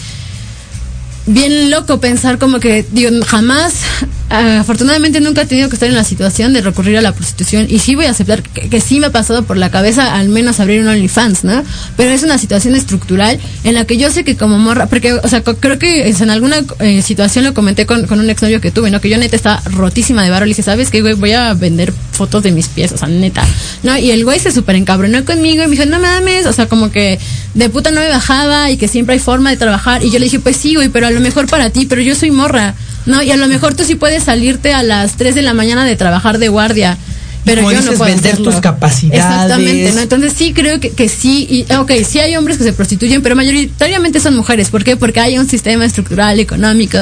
[1.26, 5.94] bien loco pensar como que, digo, jamás, ah, afortunadamente nunca he tenido que estar en
[5.94, 9.06] la situación de recurrir a la prostitución y sí voy a aceptar que, sí me
[9.06, 11.64] ha pasado por la cabeza al menos abrir un OnlyFans, ¿no?
[11.96, 15.28] Pero es una situación estructural en la que yo sé que como morra, porque, o
[15.28, 18.90] sea, creo que en alguna eh, situación lo comenté con, con un exnovio que tuve,
[18.90, 19.00] ¿no?
[19.00, 21.14] Que yo neta estaba rotísima de barro, le dije, ¿sabes qué, güey?
[21.14, 23.46] Voy a vender fotos de mis pies, o sea, neta,
[23.84, 23.96] ¿no?
[23.96, 26.90] Y el güey se súper encabronó conmigo y me dijo, no mames, o sea, como
[26.90, 27.18] que
[27.54, 30.04] de puta no me bajaba y que siempre hay forma de trabajar.
[30.04, 32.14] Y yo le dije, pues sí, güey, pero a lo mejor para ti, pero yo
[32.14, 32.74] soy morra,
[33.06, 33.22] ¿no?
[33.22, 35.96] Y a lo mejor tú sí puedes salirte a las 3 de la mañana de
[35.96, 36.98] trabajar de guardia.
[37.44, 38.50] Pero como yo no puedo vender hacerlo.
[38.50, 39.24] tus capacidades.
[39.24, 40.00] Exactamente, ¿no?
[40.00, 43.36] Entonces sí creo que, que sí, y, ok, sí hay hombres que se prostituyen, pero
[43.36, 44.68] mayoritariamente son mujeres.
[44.68, 44.96] ¿Por qué?
[44.96, 46.98] Porque hay un sistema estructural, económico,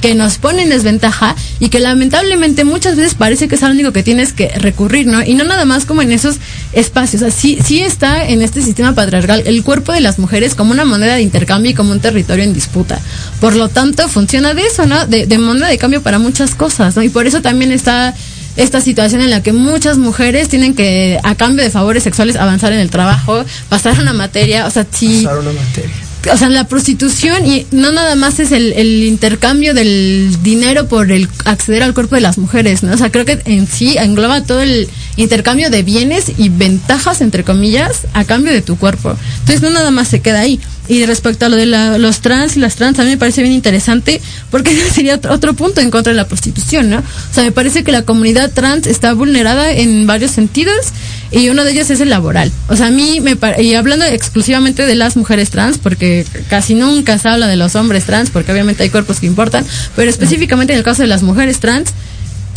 [0.00, 3.92] que nos pone en desventaja y que lamentablemente muchas veces parece que es al único
[3.92, 5.22] que tienes que recurrir, ¿no?
[5.22, 6.36] Y no nada más como en esos
[6.72, 7.22] espacios.
[7.22, 10.72] O sea, sí, sí está en este sistema patriarcal el cuerpo de las mujeres como
[10.72, 13.00] una moneda de intercambio y como un territorio en disputa.
[13.40, 15.06] Por lo tanto, funciona de eso, ¿no?
[15.06, 17.02] De, de moneda de cambio para muchas cosas, ¿no?
[17.02, 18.14] Y por eso también está
[18.56, 22.72] esta situación en la que muchas mujeres tienen que, a cambio de favores sexuales, avanzar
[22.72, 26.09] en el trabajo, pasar una materia, o sea, sí Pasar una materia.
[26.32, 31.10] O sea, la prostitución y no nada más es el, el intercambio del dinero por
[31.12, 32.92] el acceder al cuerpo de las mujeres, ¿no?
[32.92, 37.44] O sea, creo que en sí engloba todo el intercambio de bienes y ventajas, entre
[37.44, 39.16] comillas, a cambio de tu cuerpo.
[39.40, 40.60] Entonces, no nada más se queda ahí.
[40.90, 43.42] Y respecto a lo de la- los trans y las trans, a mí me parece
[43.42, 46.98] bien interesante porque sería otro, punto en contra de la prostitución, ¿no?
[46.98, 50.86] O sea, me parece que la comunidad trans está vulnerada en varios sentidos
[51.30, 52.50] y uno de ellos es el laboral.
[52.68, 57.18] O sea, a mí me y hablando exclusivamente de las mujeres trans, porque casi nunca
[57.18, 60.78] se habla de los hombres trans, porque obviamente hay cuerpos que importan, pero específicamente en
[60.80, 61.90] el caso de las mujeres trans,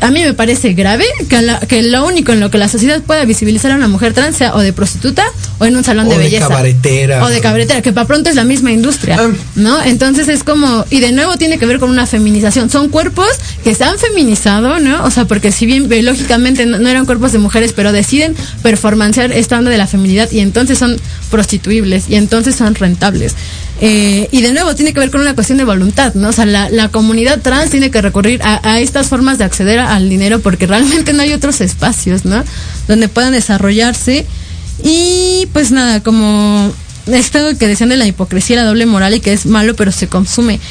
[0.04, 3.02] a mí me parece grave que, la- que lo único en lo que la sociedad
[3.02, 5.24] pueda visibilizar a una mujer trans sea o de prostituta
[5.60, 6.48] o en un salón O de de belleza.
[6.48, 7.24] cabaretera.
[7.26, 9.18] O de cabaretera, que para pronto es la misma industria.
[9.20, 9.30] Ah.
[9.56, 9.82] ¿No?
[9.84, 12.70] Entonces es como, y de nuevo tiene que ver con una feminización.
[12.70, 13.28] Son cuerpos
[13.64, 15.04] que se han feminizado, ¿no?
[15.06, 19.32] O sea, porque si bien biológicamente no, no eran cuerpos de mujeres, pero deciden performancear
[19.32, 20.98] esta onda de la feminidad y entonces son
[21.32, 23.34] prostituibles y entonces son rentables.
[23.86, 26.30] Eh, y de nuevo tiene que ver con una cuestión de voluntad, ¿no?
[26.30, 30.08] O sea, la, la comunidad trans tiene que recurrir a, estas formas de acceder al
[30.08, 32.46] dinero porque realmente no hay otros espacios, ¿no?
[32.88, 34.26] Donde puedan desarrollarse.
[34.86, 36.72] Y pues nada, como
[37.08, 40.08] esto que decían de la hipocresía, la doble moral y que es malo pero se
[40.08, 40.62] consume.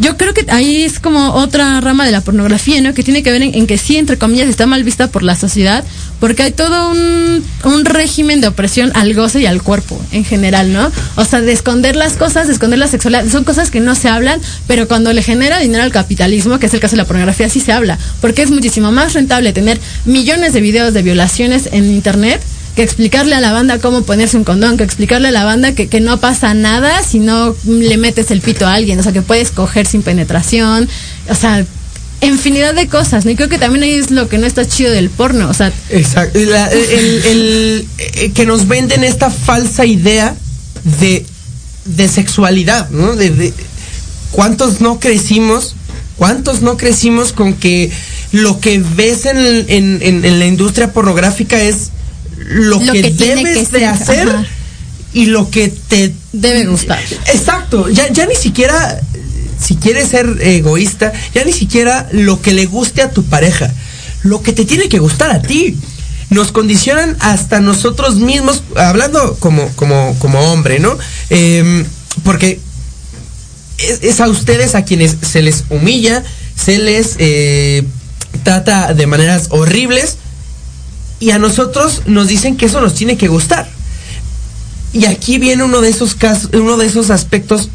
[0.00, 2.94] Yo creo que ahí es como otra rama de la pornografía, ¿no?
[2.94, 5.84] Que tiene que ver en, que sí, entre comillas, está mal vista por la sociedad,
[6.20, 10.72] porque hay todo un, un régimen de opresión al goce y al cuerpo en general,
[10.72, 10.90] ¿no?
[11.16, 14.08] O sea, de esconder las cosas, de esconder la sexualidad, son cosas que no se
[14.08, 17.48] hablan, pero cuando le genera dinero al capitalismo, que es el caso de la pornografía,
[17.48, 21.90] sí se habla, porque es muchísimo más rentable tener millones de videos de violaciones en
[21.90, 22.40] internet
[22.78, 26.00] que explicarle a la banda cómo ponerse un condón, que explicarle a la banda que,
[26.00, 29.50] no pasa nada si no le metes el pito a alguien, o sea, que puedes
[29.50, 30.88] coger sin penetración,
[31.28, 31.66] o sea,
[32.20, 33.32] infinidad de cosas, ¿no?
[33.32, 35.72] Y creo que también ahí es lo que no está chido del porno, o sea,
[35.90, 36.38] Exacto.
[36.38, 40.36] El, eh, que nos venden esta falsa idea
[41.00, 41.26] de,
[41.84, 43.16] de sexualidad, ¿no?
[43.16, 43.52] De,
[44.30, 45.74] ¿Cuántos no crecimos?
[46.14, 47.90] ¿Cuántos no crecimos con que
[48.30, 51.90] lo que ves en- en la industria pornográfica es
[52.48, 54.46] lo, Lo que, debes que de hacer ajá.
[55.12, 57.00] y lo que te Debe gustar.
[57.32, 59.00] Exacto, ya, ya ni siquiera,
[59.60, 63.72] si quieres ser egoísta, ya ni siquiera lo que le guste a tu pareja,
[64.22, 65.76] lo que te tiene que gustar a ti.
[66.30, 70.96] Nos condicionan hasta nosotros mismos, hablando como, como, como hombre, ¿no?
[71.30, 71.84] Em,
[72.22, 72.60] porque
[73.78, 76.22] es, es a ustedes a quienes se les humilla,
[76.54, 77.82] se les eh,
[78.44, 80.18] trata de maneras horribles
[81.20, 83.68] y a nosotros nos dicen que eso nos tiene que gustar.
[84.92, 87.68] Y aquí viene uno de esos casos, uno de esos aspectos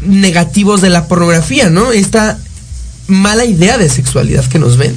[0.00, 1.92] negativos de la pornografía, ¿no?
[1.92, 2.38] Esta
[3.06, 4.94] mala idea de sexualidad que nos ven.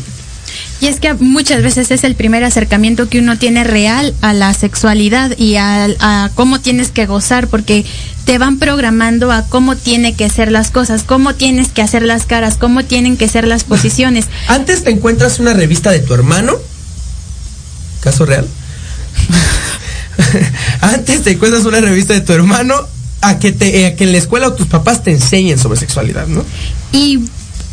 [0.82, 4.54] Y es que muchas veces es el primer acercamiento que uno tiene real a la
[4.54, 7.86] sexualidad y a, a cómo tienes que gozar, porque
[8.24, 12.26] te van programando a cómo tiene que ser las cosas, cómo tienes que hacer las
[12.26, 14.28] caras, cómo tienen que ser las posiciones.
[14.48, 16.56] Antes te encuentras una revista de tu hermano,
[18.02, 18.48] caso real.
[20.82, 22.76] Antes te encuentras una revista de tu hermano
[23.22, 26.28] a que te a que en la escuela o tus papás te enseñen sobre sexualidad,
[26.28, 26.44] ¿no?
[26.92, 27.20] Y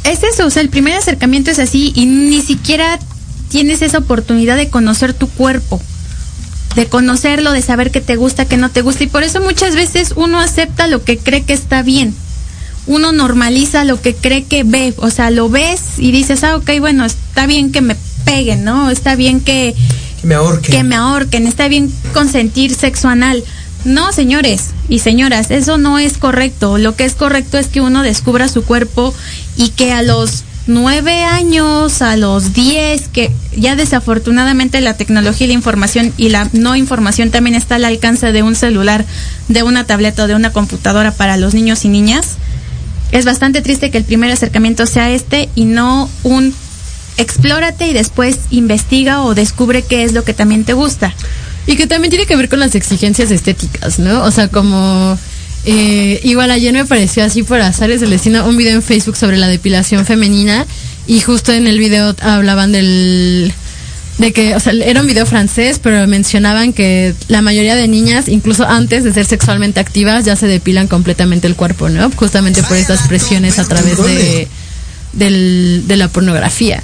[0.04, 2.98] es eso, o sea, el primer acercamiento es así y ni siquiera
[3.48, 5.80] tienes esa oportunidad de conocer tu cuerpo,
[6.74, 9.74] de conocerlo, de saber qué te gusta, qué no te gusta y por eso muchas
[9.74, 12.14] veces uno acepta lo que cree que está bien.
[12.88, 16.70] Uno normaliza lo que cree que ve, o sea, lo ves y dices, ah, ok,
[16.78, 18.90] bueno, está bien que me peguen, ¿no?
[18.90, 19.74] Está bien Que
[20.26, 20.72] me ahorquen.
[20.72, 23.42] que me ahorquen, está bien consentir sexo anal.
[23.84, 26.76] No, señores y señoras, eso no es correcto.
[26.76, 29.14] Lo que es correcto es que uno descubra su cuerpo
[29.56, 35.48] y que a los nueve años, a los diez, que ya desafortunadamente la tecnología y
[35.48, 39.04] la información y la no información también está al alcance de un celular,
[39.48, 42.36] de una tableta o de una computadora para los niños y niñas.
[43.12, 46.52] Es bastante triste que el primer acercamiento sea este y no un
[47.18, 51.14] explórate y después investiga o descubre qué es lo que también te gusta.
[51.66, 54.22] Y que también tiene que ver con las exigencias estéticas, ¿no?
[54.22, 55.18] O sea, como
[55.64, 59.36] eh, igual ayer me pareció así por azares del destino un video en Facebook sobre
[59.36, 60.64] la depilación femenina
[61.08, 63.52] y justo en el video hablaban del
[64.18, 68.28] de que, o sea, era un video francés, pero mencionaban que la mayoría de niñas,
[68.28, 72.10] incluso antes de ser sexualmente activas, ya se depilan completamente el cuerpo, ¿no?
[72.12, 74.48] Justamente por estas presiones a través de,
[75.12, 76.82] del- de la pornografía.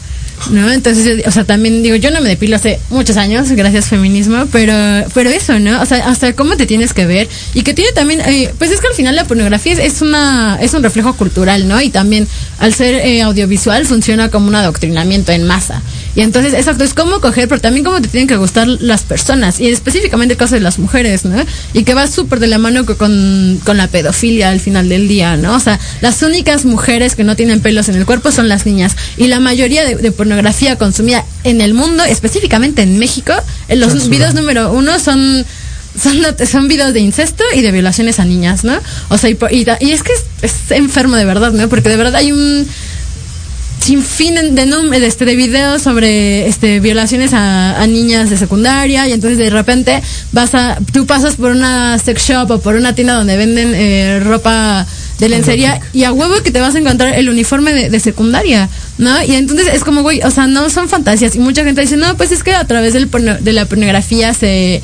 [0.50, 0.70] ¿No?
[0.70, 4.74] Entonces, o sea, también digo, yo no me depilo hace muchos años, gracias feminismo, pero,
[5.14, 5.81] pero eso, ¿no?
[5.81, 8.81] O sea, hasta cómo te tienes que ver y que tiene también, eh, pues es
[8.81, 11.81] que al final la pornografía es, es una, es un reflejo cultural, ¿no?
[11.81, 12.26] Y también
[12.59, 15.83] al ser eh, audiovisual funciona como un adoctrinamiento en masa.
[16.14, 19.61] Y entonces, exacto, es cómo coger, pero también cómo te tienen que gustar las personas,
[19.61, 21.42] y específicamente el caso de las mujeres, ¿no?
[21.72, 25.09] Y que va súper de la mano co- con, con la pedofilia al final del
[25.09, 25.55] día, ¿no?
[25.57, 28.94] O sea, las únicas mujeres que no tienen pelos en el cuerpo son las niñas.
[29.16, 33.33] Y la mayoría de, de pornografía consumida en el mundo, específicamente en México,
[33.68, 34.11] en los Censura.
[34.11, 35.46] videos número uno son
[35.98, 38.79] son, son videos de incesto y de violaciones a niñas, ¿no?
[39.11, 41.68] O sea, y, y y es que es, es enfermo de verdad, ¿no?
[41.68, 42.66] Porque de verdad hay un
[43.83, 49.09] sin fin de, de, este, de videos sobre este, violaciones a, a niñas de secundaria
[49.09, 50.01] y entonces de repente
[50.33, 54.21] vas a, tú pasas por una sex shop o por una tienda donde venden eh,
[54.23, 54.87] ropa
[55.18, 58.68] de lencería y a huevo que te vas a encontrar el uniforme de, de secundaria,
[58.99, 59.23] ¿no?
[59.25, 62.16] Y entonces es como, güey, o sea, no son fantasías y mucha gente dice, no,
[62.16, 64.83] pues es que a través del porno- de la pornografía se...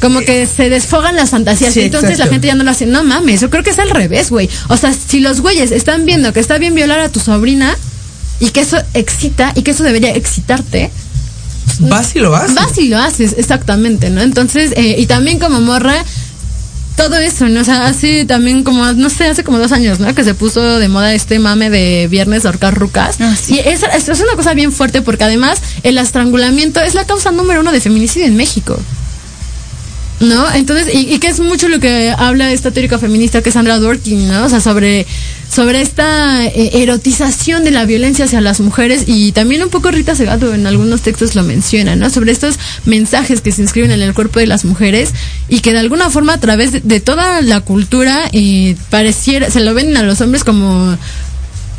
[0.00, 2.86] Como que se desfogan las fantasías Sí, y entonces la gente ya no lo hace.
[2.86, 4.48] No mames, yo creo que es al revés, güey.
[4.68, 7.76] O sea, si los güeyes están viendo que está bien violar a tu sobrina
[8.40, 10.90] y que eso excita y que eso debería excitarte,
[11.80, 12.54] Vas y lo haces.
[12.54, 14.22] vas y lo haces, exactamente, ¿no?
[14.22, 16.02] Entonces, eh, y también como morra,
[16.96, 17.60] todo eso, ¿no?
[17.60, 20.12] O sea, hace también como, no sé, hace como dos años, ¿no?
[20.14, 23.16] Que se puso de moda este mame de viernes ahorcar rucas.
[23.20, 23.54] Ah, sí.
[23.54, 27.30] Y es, es, es una cosa bien fuerte porque además el estrangulamiento es la causa
[27.30, 28.78] número uno de feminicidio en México.
[30.20, 30.52] ¿No?
[30.52, 33.78] Entonces, y, y que es mucho lo que habla esta teórica feminista que es Sandra
[33.78, 34.46] Dworkin, ¿no?
[34.46, 35.06] O sea, sobre,
[35.48, 40.16] sobre esta eh, erotización de la violencia hacia las mujeres y también un poco Rita
[40.16, 42.10] Segato en algunos textos lo menciona, ¿no?
[42.10, 45.10] Sobre estos mensajes que se inscriben en el cuerpo de las mujeres
[45.48, 49.60] y que de alguna forma a través de, de toda la cultura eh, pareciera, se
[49.60, 50.98] lo ven a los hombres como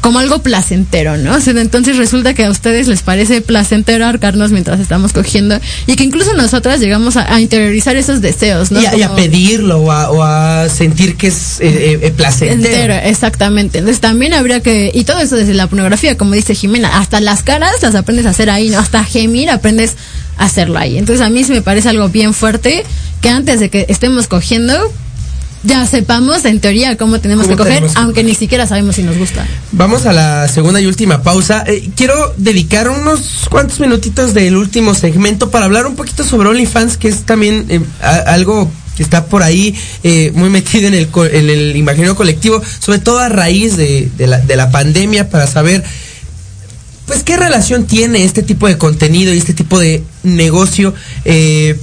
[0.01, 1.35] como algo placentero, ¿no?
[1.35, 5.95] O sea, entonces resulta que a ustedes les parece placentero ahorcarnos mientras estamos cogiendo y
[5.95, 8.81] que incluso nosotras llegamos a, a interiorizar esos deseos, ¿no?
[8.81, 12.11] y, a, y a pedirlo o a, o a sentir que es eh, eh, eh,
[12.11, 12.65] placentero.
[12.65, 13.79] Entero, exactamente.
[13.79, 17.43] Entonces también habría que, y todo eso desde la pornografía, como dice Jimena, hasta las
[17.43, 18.79] caras las aprendes a hacer ahí, ¿no?
[18.79, 19.95] Hasta gemir aprendes
[20.37, 20.97] a hacerlo ahí.
[20.97, 22.83] Entonces a mí sí me parece algo bien fuerte
[23.21, 24.73] que antes de que estemos cogiendo,
[25.63, 29.03] ya sepamos en teoría cómo tenemos Cómo que coger, tenemos aunque ni siquiera sabemos si
[29.03, 29.45] nos gusta.
[29.73, 31.63] Vamos a la segunda y última pausa.
[31.67, 36.97] Eh, quiero dedicar unos cuantos minutitos del último segmento para hablar un poquito sobre OnlyFans,
[36.97, 41.07] que es también eh, a- algo que está por ahí eh, muy metido en el,
[41.07, 45.29] co- en el imaginario colectivo, sobre todo a raíz de, de la, de la pandemia,
[45.29, 45.83] para saber
[47.05, 50.93] pues qué relación tiene este tipo de contenido y este tipo de negocio
[51.25, 51.79] eh,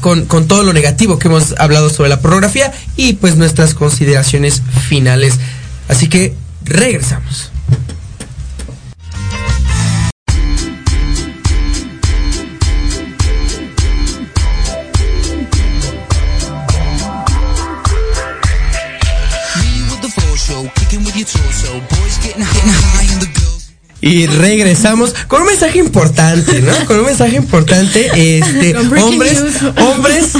[0.00, 4.62] con, con todo lo negativo que hemos hablado sobre la pornografía y pues nuestras consideraciones
[4.88, 5.34] finales.
[5.88, 6.34] Así que
[6.64, 7.50] regresamos.
[24.08, 26.72] Y regresamos con un mensaje importante, ¿no?
[26.86, 28.06] Con un mensaje importante,
[28.38, 29.76] este, hombres, news.
[29.76, 30.32] hombres,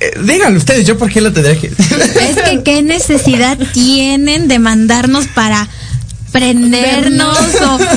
[0.00, 4.58] eh, díganlo ustedes, yo por qué lo tendría que Es que qué necesidad tienen de
[4.58, 5.68] mandarnos para
[6.32, 7.38] prendernos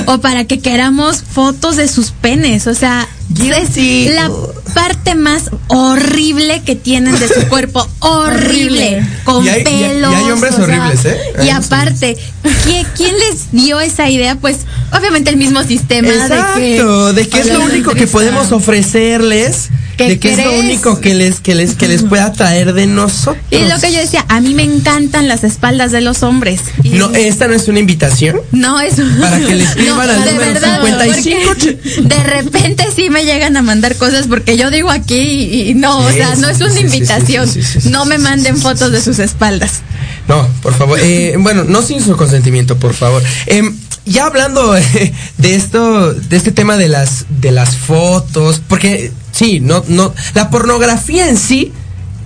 [0.06, 2.66] o, o para que queramos fotos de sus penes.
[2.66, 3.08] O sea,
[3.56, 4.30] es la
[4.74, 7.86] parte más horrible que tienen de su cuerpo.
[8.00, 9.06] Horrible.
[9.24, 10.14] Con Y hay- y hay- y pelos.
[10.14, 11.18] hay hombres o sea, horribles, ¿eh?
[11.44, 12.16] Y aparte,
[12.64, 14.36] ¿quién, quién les dio esa idea?
[14.36, 14.58] Pues
[14.96, 19.68] obviamente el mismo sistema Exacto, de que, de que es lo único que podemos ofrecerles,
[19.70, 22.86] ¿Qué de que es lo único que les que les que les pueda traer de
[22.86, 23.36] nosotros.
[23.50, 26.60] Y lo que yo decía, a mí me encantan las espaldas de los hombres.
[26.82, 28.36] Y- No, esta no es una invitación.
[28.52, 31.40] No, es Para que le escriban al de número verdad, 55.
[31.46, 35.74] porque De repente sí me llegan a mandar cosas porque yo digo aquí y, y
[35.74, 37.48] no, o sea, no es una invitación.
[37.84, 39.80] no me manden fotos de sus espaldas.
[40.28, 40.98] No, por favor.
[41.02, 43.22] Eh, bueno, no sin su consentimiento, por favor.
[43.46, 43.76] Em,
[44.06, 49.60] ya hablando eh, de esto, de este tema de las de las fotos, porque sí,
[49.60, 51.72] no, no, la pornografía en sí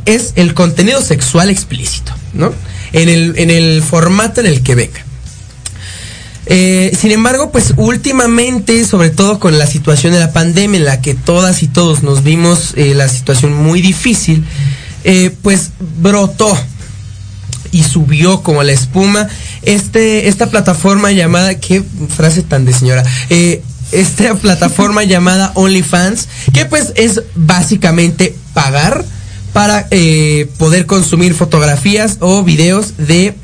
[0.04, 2.52] es el contenido sexual explícito, ¿no?
[2.92, 5.06] En el, en el formato en el que venga.
[6.46, 11.00] Eh, sin embargo, pues últimamente, sobre todo con la situación de la pandemia en la
[11.00, 14.44] que todas y todos nos vimos eh, la situación muy difícil,
[15.02, 16.56] eh, pues brotó
[17.72, 19.28] y subió como la espuma
[19.62, 21.82] este esta plataforma llamada qué
[22.16, 23.02] frase tan de señora
[23.92, 29.04] esta plataforma llamada OnlyFans que pues es básicamente pagar
[29.52, 33.34] para eh, poder consumir fotografías o videos de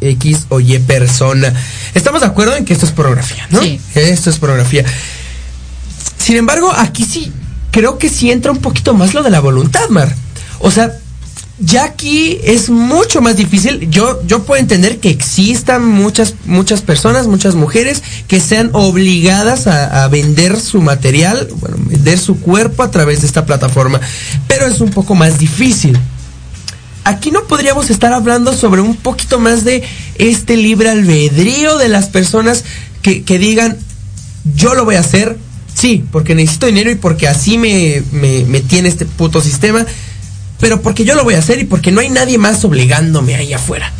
[0.00, 1.52] X o Y persona.
[1.94, 3.62] Estamos de acuerdo en que esto es pornografía, ¿no?
[3.62, 3.80] Sí.
[3.94, 4.84] Esto es pornografía.
[6.18, 7.32] Sin embargo, aquí sí,
[7.70, 10.14] creo que sí entra un poquito más lo de la voluntad, Mar.
[10.58, 10.92] O sea,
[11.58, 13.88] ya aquí es mucho más difícil.
[13.90, 20.08] Yo, yo puedo entender que existan muchas, muchas personas, muchas mujeres que sean obligadas a,
[20.08, 24.00] vender su material, bueno, vender su cuerpo a través de esta plataforma.
[24.48, 25.98] Pero es un poco más difícil.
[27.04, 29.82] Aquí no podríamos estar hablando sobre un poquito más de
[30.16, 32.64] este libre albedrío de las personas
[33.02, 33.76] que, que digan,
[34.54, 35.36] yo lo voy a hacer,
[35.74, 39.84] sí, porque necesito dinero y porque así me, me, me tiene este puto sistema,
[40.62, 43.52] pero porque yo lo voy a hacer y porque no hay nadie más obligándome ahí
[43.52, 43.92] afuera.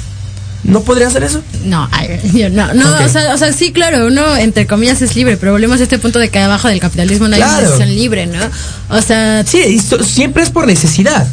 [0.62, 1.42] ¿No podría hacer eso?
[1.64, 1.90] No,
[2.32, 5.50] yo no, no, o, sea, o sea, sí, claro, uno entre comillas es libre, pero
[5.50, 7.66] volvemos a este punto de que abajo del capitalismo no hay una Claro.
[7.66, 8.38] decisión libre, ¿no?
[8.96, 11.26] O sea, Sí, y so- siempre es por necesidad.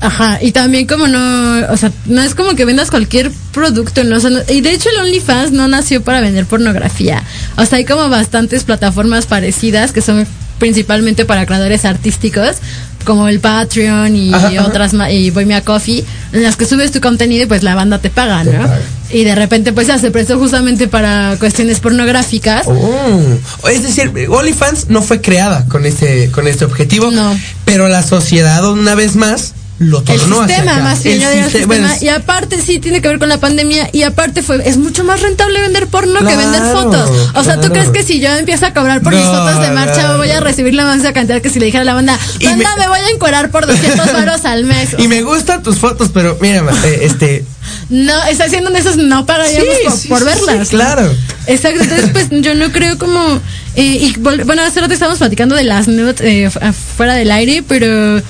[0.00, 4.16] Ajá, y también como no, o sea, no es como que vendas cualquier producto, ¿no?
[4.16, 7.22] O sea, no- y de hecho el OnlyFans no nació para vender pornografía.
[7.58, 10.26] O sea, hay como bastantes plataformas parecidas que son
[10.58, 12.56] principalmente para creadores artísticos,
[13.04, 16.92] como el Patreon y Ajá, otras y Buy Me a Coffee, en las que subes
[16.92, 18.68] tu contenido y pues la banda te paga, ¿no?
[19.12, 22.66] Y de repente pues ya se prestó justamente para cuestiones pornográficas.
[22.68, 23.68] Oh.
[23.68, 27.36] Es decir, OnlyFans no fue creada con este, con este objetivo, No.
[27.64, 30.84] pero la sociedad una vez más lo El tornó hacia sistema, acá.
[30.84, 32.04] más bien, El yo digo el siste- bueno, sistema.
[32.12, 33.88] Y aparte sí tiene que ver con la pandemia.
[33.92, 37.10] Y aparte fue, es mucho más rentable vender porno que vender fotos.
[37.34, 40.02] O sea, ¿tú crees que si yo empiezo a cobrar por mis fotos de marcha
[40.06, 42.76] no, voy a recibir la más cantidad que si le dijera a la banda, banda,
[42.76, 42.88] me- me...
[42.88, 44.90] voy a encuerar por 200 varos al mes?
[44.98, 47.44] Y me gustan tus fotos, pero mira, eh, este.
[47.88, 50.68] No, está haciendo esos no pagaríamos Sí, por, sí, por sí, verlas.
[50.68, 51.10] sí, claro.
[51.46, 53.40] Exacto, entonces pues yo no creo como...
[53.76, 56.60] eh, y bueno, hace rato estábamos platicando de las nudes eh, fu-
[56.96, 58.20] fuera del aire, pero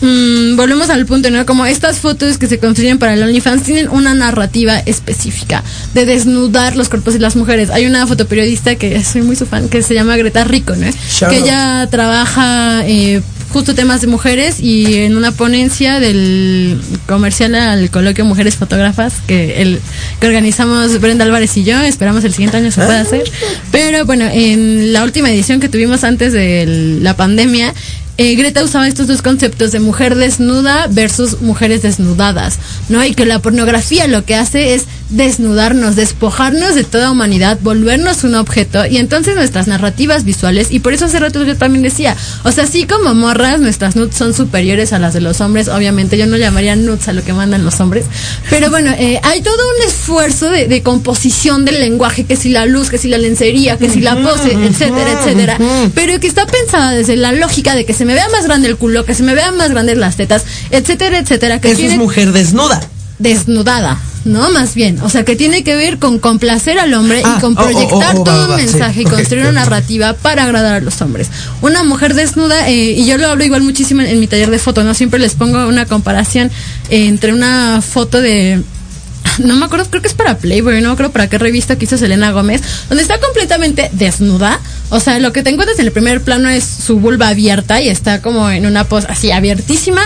[0.00, 1.46] mm, volvemos al punto, ¿no?
[1.46, 5.62] Como estas fotos que se construyen para el OnlyFans tienen una narrativa específica
[5.94, 7.70] de desnudar los cuerpos de las mujeres.
[7.70, 10.86] Hay una fotoperiodista que soy muy su fan, que se llama Greta Rico, ¿no?
[11.10, 12.82] Shout que ella trabaja...
[12.86, 13.22] eh,
[13.54, 16.76] justo temas de mujeres y en una ponencia del
[17.06, 19.78] comercial al coloquio Mujeres Fotógrafas que el
[20.18, 23.22] que organizamos Brenda Álvarez y yo, esperamos el siguiente año se pueda hacer.
[23.70, 27.72] Pero bueno, en la última edición que tuvimos antes de la pandemia,
[28.16, 32.58] eh, Greta usaba estos dos conceptos de mujer desnuda versus mujeres desnudadas,
[32.88, 33.04] ¿no?
[33.04, 38.34] Y que la pornografía lo que hace es desnudarnos, despojarnos de toda humanidad, volvernos un
[38.34, 42.52] objeto y entonces nuestras narrativas visuales, y por eso hace rato yo también decía, o
[42.52, 46.26] sea, así como morras, nuestras nudes son superiores a las de los hombres, obviamente yo
[46.26, 48.06] no llamaría nudes a lo que mandan los hombres,
[48.50, 52.66] pero bueno, eh, hay todo un esfuerzo de, de composición del lenguaje, que si la
[52.66, 55.58] luz, que si la lencería, que si la pose, etcétera, etcétera,
[55.94, 58.76] pero que está pensada desde la lógica de que se me vea más grande el
[58.76, 61.98] culo, que se me vean más grandes las tetas, etcétera, etcétera, que Eso tiene es
[61.98, 62.80] mujer desnuda.
[63.18, 64.50] desnudada, ¿no?
[64.50, 67.56] Más bien, o sea, que tiene que ver con complacer al hombre Ah, y con
[67.56, 70.44] oh, oh, proyectar oh, oh, todo va, un sí, mensaje y construir una narrativa para
[70.44, 71.28] agradar a los hombres.
[71.62, 74.58] Una mujer desnuda, eh, y yo lo hablo igual muchísimo en, en mi taller de
[74.58, 74.94] foto, ¿no?
[74.94, 76.50] Siempre les pongo una comparación
[76.90, 78.60] eh, entre una foto de
[79.38, 81.84] no me acuerdo, creo que es para Playboy, no me acuerdo para qué revista que
[81.84, 84.60] hizo Selena Gómez, donde está completamente desnuda.
[84.90, 87.88] O sea, lo que te encuentras en el primer plano es su vulva abierta y
[87.88, 90.02] está como en una pose así abiertísima.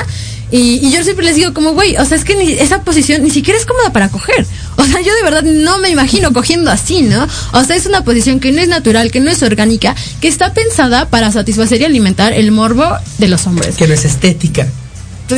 [0.50, 3.30] Y, yo siempre les digo como, güey, o sea, es que ni, esa posición ni
[3.30, 4.46] siquiera es cómoda para coger.
[4.76, 7.26] O sea, yo de verdad no me imagino cogiendo así, ¿no?
[7.52, 10.54] O sea, es una posición que no es natural, que no es orgánica, que está
[10.54, 12.86] pensada para satisfacer y alimentar el morbo
[13.18, 13.76] de los hombres.
[13.76, 14.66] Que no es estética.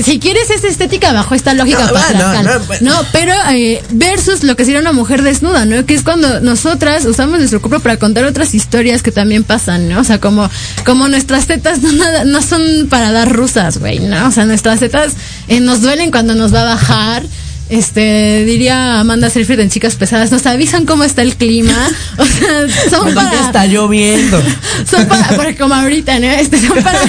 [0.04, 2.44] Si quieres esa estética bajo esta lógica No, patriarcal.
[2.44, 2.92] no, No, no, bueno.
[3.12, 5.84] pero eh, versus lo que sería una mujer desnuda, ¿no?
[5.86, 10.00] Que es cuando nosotras usamos nuestro cuerpo para contar otras historias que también pasan, ¿no?
[10.00, 10.48] O sea, como,
[10.84, 14.28] como nuestras tetas no, nada- no son para dar rusas, güey, ¿no?
[14.28, 15.14] O sea, nuestras tetas
[15.48, 17.24] eh, nos duelen cuando nos va a bajar.
[17.70, 21.72] Este, diría Amanda Seyfried en Chicas Pesadas, nos avisan cómo está el clima.
[22.18, 24.42] O sea, son para está lloviendo.
[24.90, 26.26] son para, porque como ahorita, ¿no?
[26.26, 27.00] Este, son para,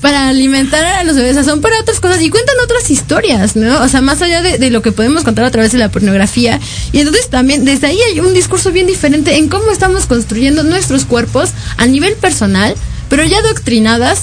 [0.00, 3.54] para alimentar a los bebés, o sea, son para otras cosas y cuentan otras historias,
[3.54, 3.82] ¿no?
[3.82, 6.58] O sea, más allá de, de lo que podemos contar a través de la pornografía.
[6.92, 11.04] Y entonces también desde ahí hay un discurso bien diferente en cómo estamos construyendo nuestros
[11.04, 12.74] cuerpos a nivel personal,
[13.10, 14.22] pero ya doctrinadas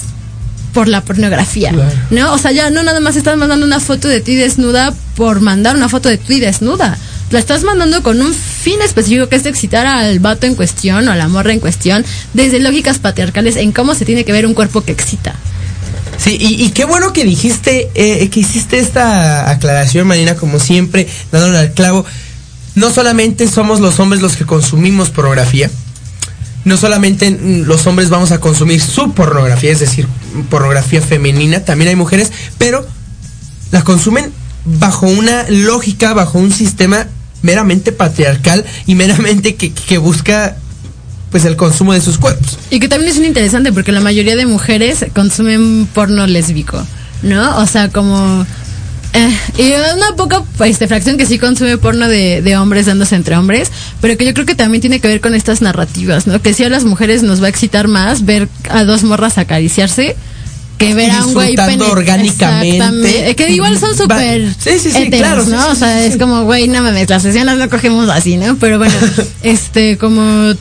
[0.72, 1.90] por la pornografía, Claro.
[2.10, 2.32] ¿no?
[2.34, 5.76] O sea, ya no nada más estás mandando una foto de ti desnuda por mandar
[5.76, 6.96] una foto de ti desnuda.
[7.30, 11.12] La estás mandando con un fin específico que es excitar al vato en cuestión o
[11.12, 12.04] a la morra en cuestión
[12.34, 15.34] desde lógicas patriarcales en cómo se tiene que ver un cuerpo que excita.
[16.18, 21.06] Sí, y, y qué bueno que dijiste, eh, que hiciste esta aclaración, Marina, como siempre,
[21.32, 22.04] dándole al clavo.
[22.74, 25.70] No solamente somos los hombres los que consumimos pornografía,
[26.64, 27.30] no solamente
[27.64, 30.06] los hombres vamos a consumir su pornografía, es decir,
[30.48, 32.86] pornografía femenina, también hay mujeres, pero
[33.70, 34.32] la consumen
[34.64, 37.06] bajo una lógica, bajo un sistema
[37.42, 40.56] meramente patriarcal y meramente que, que busca
[41.30, 42.58] pues el consumo de sus cuerpos.
[42.70, 46.84] Y que también es interesante porque la mayoría de mujeres consumen porno lésbico,
[47.22, 47.58] ¿no?
[47.58, 48.46] O sea, como...
[49.12, 53.36] eh, y una poca este, fracción que sí consume porno de, de hombres dándose entre
[53.36, 56.40] hombres, pero que yo creo que también tiene que ver con estas narrativas, ¿no?
[56.40, 60.16] Que sí a las mujeres nos va a excitar más ver a dos morras acariciarse
[60.80, 62.76] que ver a un güey orgánicamente.
[62.76, 63.36] Exactamente.
[63.36, 65.72] Que igual son súper Sí, sí, sí, heteros, claro, ¿no?
[65.72, 68.56] o sea, es como, güey, no mames, las sesiones no cogemos así, ¿no?
[68.56, 68.94] Pero bueno,
[69.42, 70.54] este, como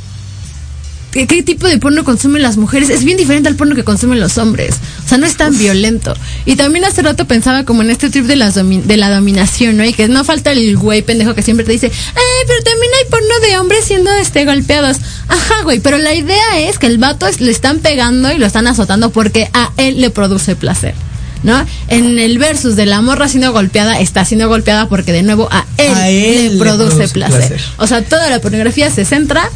[1.20, 2.89] ¿Qué, qué tipo de porno consumen las mujeres?
[2.89, 4.76] Es bien diferente al porno que consumen los hombres.
[5.05, 6.13] O sea, no es tan violento.
[6.45, 9.84] Y también hace rato pensaba como en este trip de, las de la dominación, ¿no?
[9.84, 13.09] Y que no falta el güey pendejo que siempre te dice, eh, pero también hay
[13.09, 14.97] porno de hombres siendo este golpeados.
[15.28, 18.45] Ajá, güey, pero la idea es que el vato es- le están pegando y lo
[18.45, 20.93] están azotando porque a él le produce placer.
[21.42, 21.66] ¿No?
[21.88, 25.66] En el versus de la morra siendo golpeada, está siendo golpeada porque de nuevo a
[25.78, 27.38] él, A él le produce, produce placer.
[27.48, 27.62] placer.
[27.78, 29.50] O sea, toda la pornografía se centra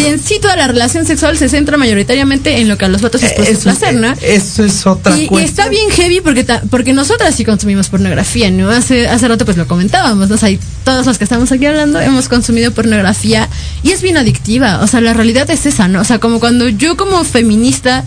[0.00, 3.02] y en sí toda la relación sexual se centra mayoritariamente en lo que a los
[3.02, 4.14] vatos les produce Eso, placer, ¿no?
[4.22, 8.48] eso es otra Y, y está bien heavy porque ta- porque nosotras sí consumimos pornografía,
[8.52, 8.70] ¿no?
[8.70, 10.36] Hace hace rato pues lo comentábamos, ¿no?
[10.36, 13.48] O sea, y todos los que estamos aquí hablando hemos consumido pornografía
[13.82, 16.00] y es bien adictiva, o sea, la realidad es esa, ¿no?
[16.00, 18.04] O sea, como cuando yo como feminista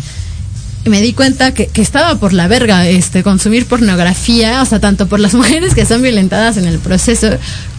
[0.90, 5.08] me di cuenta que, que estaba por la verga este consumir pornografía, o sea, tanto
[5.08, 7.30] por las mujeres que son violentadas en el proceso,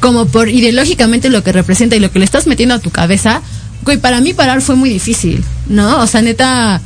[0.01, 3.43] como por ideológicamente lo que representa y lo que le estás metiendo a tu cabeza,
[3.85, 6.01] güey, para mí parar fue muy difícil, ¿no?
[6.01, 6.81] O sea, neta,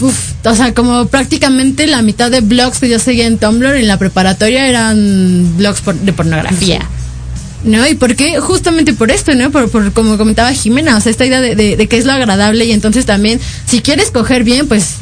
[0.00, 3.86] uf, o sea, como prácticamente la mitad de blogs que yo seguía en Tumblr en
[3.88, 6.80] la preparatoria eran blogs por- de pornografía.
[7.64, 7.84] ¿No?
[7.88, 8.38] ¿Y por qué?
[8.38, 9.50] Justamente por esto, ¿no?
[9.50, 12.12] Por, por como comentaba Jimena, o sea, esta idea de, de, de que es lo
[12.12, 14.96] agradable y entonces también, si quieres coger bien, pues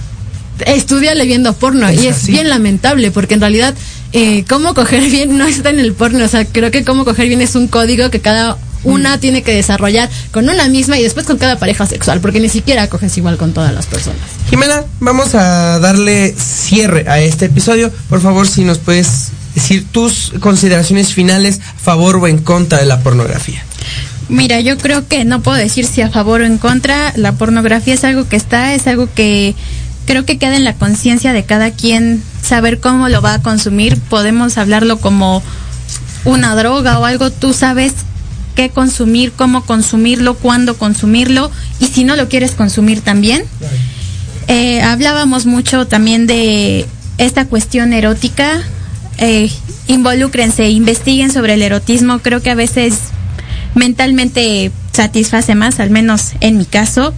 [0.66, 1.88] estudiale viendo porno.
[1.88, 2.32] Es y es así.
[2.32, 3.74] bien lamentable, porque en realidad,
[4.12, 6.24] eh, cómo coger bien no está en el porno.
[6.24, 9.54] O sea, creo que cómo coger bien es un código que cada una tiene que
[9.54, 13.36] desarrollar con una misma y después con cada pareja sexual, porque ni siquiera coges igual
[13.36, 14.20] con todas las personas.
[14.50, 17.90] Jimena, vamos a darle cierre a este episodio.
[18.08, 22.86] Por favor, si nos puedes decir tus consideraciones finales a favor o en contra de
[22.86, 23.64] la pornografía.
[24.28, 27.12] Mira, yo creo que no puedo decir si a favor o en contra.
[27.16, 29.54] La pornografía es algo que está, es algo que
[30.06, 33.98] creo que queda en la conciencia de cada quien saber cómo lo va a consumir.
[33.98, 35.42] Podemos hablarlo como
[36.24, 37.30] una droga o algo.
[37.30, 37.92] Tú sabes
[38.54, 41.50] qué consumir, cómo consumirlo, cuándo consumirlo
[41.80, 43.44] y si no lo quieres consumir también.
[44.48, 46.86] Eh, hablábamos mucho también de
[47.18, 48.62] esta cuestión erótica.
[49.18, 49.50] Eh,
[49.86, 52.18] involúcrense, investiguen sobre el erotismo.
[52.20, 52.94] Creo que a veces
[53.74, 57.14] mentalmente satisface más, al menos en mi caso.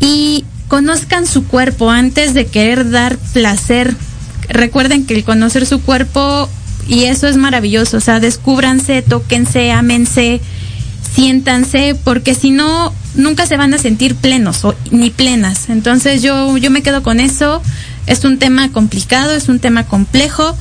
[0.00, 3.94] Y conozcan su cuerpo antes de querer dar placer.
[4.48, 6.48] Recuerden que el conocer su cuerpo,
[6.88, 10.40] y eso es maravilloso, o sea, descúbranse, tóquense, ámense,
[11.14, 15.68] siéntanse, porque si no, nunca se van a sentir plenos o, ni plenas.
[15.68, 17.62] Entonces yo, yo me quedo con eso.
[18.06, 20.56] Es un tema complicado, es un tema complejo,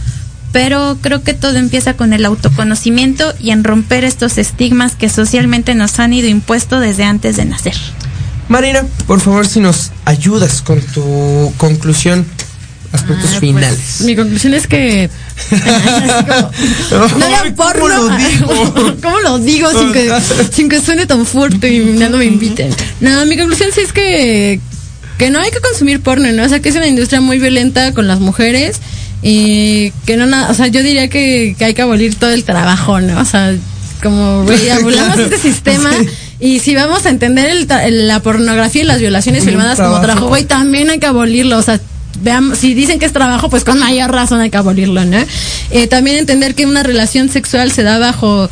[0.52, 5.76] pero creo que todo empieza con el autoconocimiento y en romper estos estigmas que socialmente
[5.76, 7.76] nos han ido impuestos desde antes de nacer.
[8.48, 12.26] Marina, por favor, si nos ayudas con tu conclusión
[12.92, 14.02] aspectos Ah, pues, finales.
[14.02, 15.10] mi conclusión es que.
[16.90, 17.82] como, no vean porno.
[17.82, 18.96] ¿cómo lo digo?
[19.02, 20.12] ¿Cómo lo digo sin que,
[20.52, 22.74] sin que suene tan fuerte y ya no me inviten?
[23.02, 24.60] No, mi conclusión sí es que,
[25.18, 26.44] que no hay que consumir porno, ¿no?
[26.44, 28.80] O sea, que es una industria muy violenta con las mujeres.
[29.22, 32.44] Y que no nada, o sea, yo diría que, que hay que abolir todo el
[32.44, 33.20] trabajo, ¿no?
[33.20, 33.56] O sea,
[34.04, 35.90] como, güey, abolamos este sistema.
[35.92, 36.08] Sí.
[36.40, 40.28] Y si vamos a entender el la pornografía y las violaciones un filmadas como trabajo.
[40.28, 41.58] güey, también hay que abolirlo.
[41.58, 41.80] O sea,
[42.22, 45.18] veamos, si dicen que es trabajo, pues con mayor razón hay que abolirlo, ¿no?
[45.72, 48.50] Eh, también entender que una relación sexual se da bajo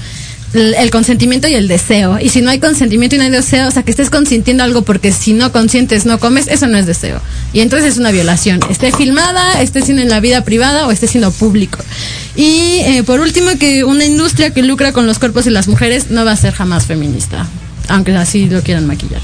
[0.53, 2.19] el, el consentimiento y el deseo.
[2.21, 4.83] Y si no hay consentimiento y no hay deseo, o sea, que estés consintiendo algo
[4.83, 7.19] porque si no consientes no comes, eso no es deseo.
[7.51, 8.61] Y entonces es una violación.
[8.69, 11.79] Esté filmada, esté siendo en la vida privada o esté siendo público.
[12.35, 16.11] Y eh, por último, que una industria que lucra con los cuerpos de las mujeres
[16.11, 17.47] no va a ser jamás feminista.
[17.89, 19.21] Aunque así lo quieran maquillar.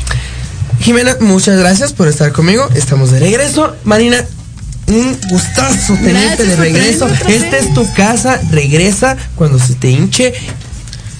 [0.80, 2.70] Jimena, muchas gracias por estar conmigo.
[2.76, 3.76] Estamos de regreso.
[3.84, 4.24] Marina,
[4.88, 7.07] un gustazo tenerte de regreso.
[7.28, 8.39] Esta es tu casa.
[8.51, 10.34] Regresa cuando se te hinche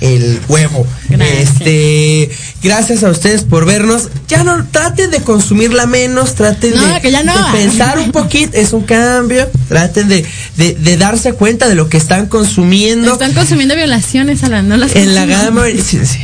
[0.02, 0.88] el huevo.
[1.10, 1.50] Gracias.
[1.52, 2.30] Este,
[2.64, 4.08] gracias a ustedes por vernos.
[4.30, 7.34] Ya no traten de consumirla menos, traten No, de, que ya no.
[7.34, 9.50] de pensar un poquito, es un cambio.
[9.68, 10.26] Traten de,
[10.56, 14.96] de, de darse cuenta de lo que están consumiendo Están consumiendo violaciones, Alan, no las
[14.96, 15.66] en la gama.
[15.66, 16.20] Sí, sí.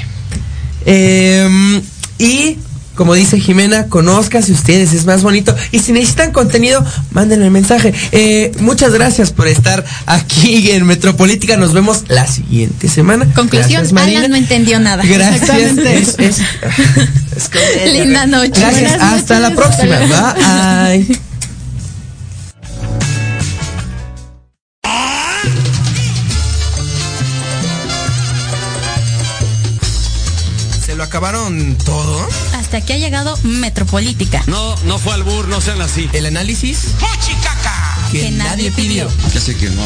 [0.85, 1.81] Em,
[2.19, 2.57] y
[2.95, 5.53] como dice Jimena, conozcas ustedes, es más bonito.
[5.73, 6.81] Y si necesitan contenido,
[7.11, 7.93] mándenme el mensaje.
[8.13, 11.57] Eh, muchas gracias por estar aquí en Metropolítica.
[11.57, 13.25] Nos vemos la siguiente semana.
[13.35, 14.15] Conclusión, Gracias.
[14.17, 15.03] Alan no entendió nada.
[15.03, 15.49] Gracias.
[15.77, 16.39] Es- es-
[17.93, 18.51] Linda noche.
[18.61, 18.91] Gracias.
[18.91, 19.99] Buenas Hasta la próxima.
[20.93, 21.19] Bye.
[31.25, 32.29] ¿Se lo acabaron todo?
[32.53, 34.43] Hasta aquí ha llegado Metropolítica.
[34.45, 36.07] No, no fue albur, no sean así.
[36.13, 36.89] El análisis
[38.11, 39.09] que, Que nadie pidió.
[39.33, 39.81] Ya sé que no.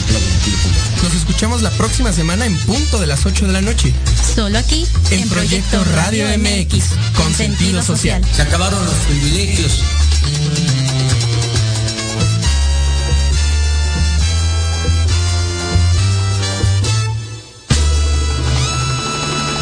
[1.02, 3.94] Nos escuchamos la próxima semana en punto de las 8 de la noche.
[4.36, 8.22] Solo aquí En Proyecto Radio MX, con sentido social.
[8.36, 9.82] Se acabaron los privilegios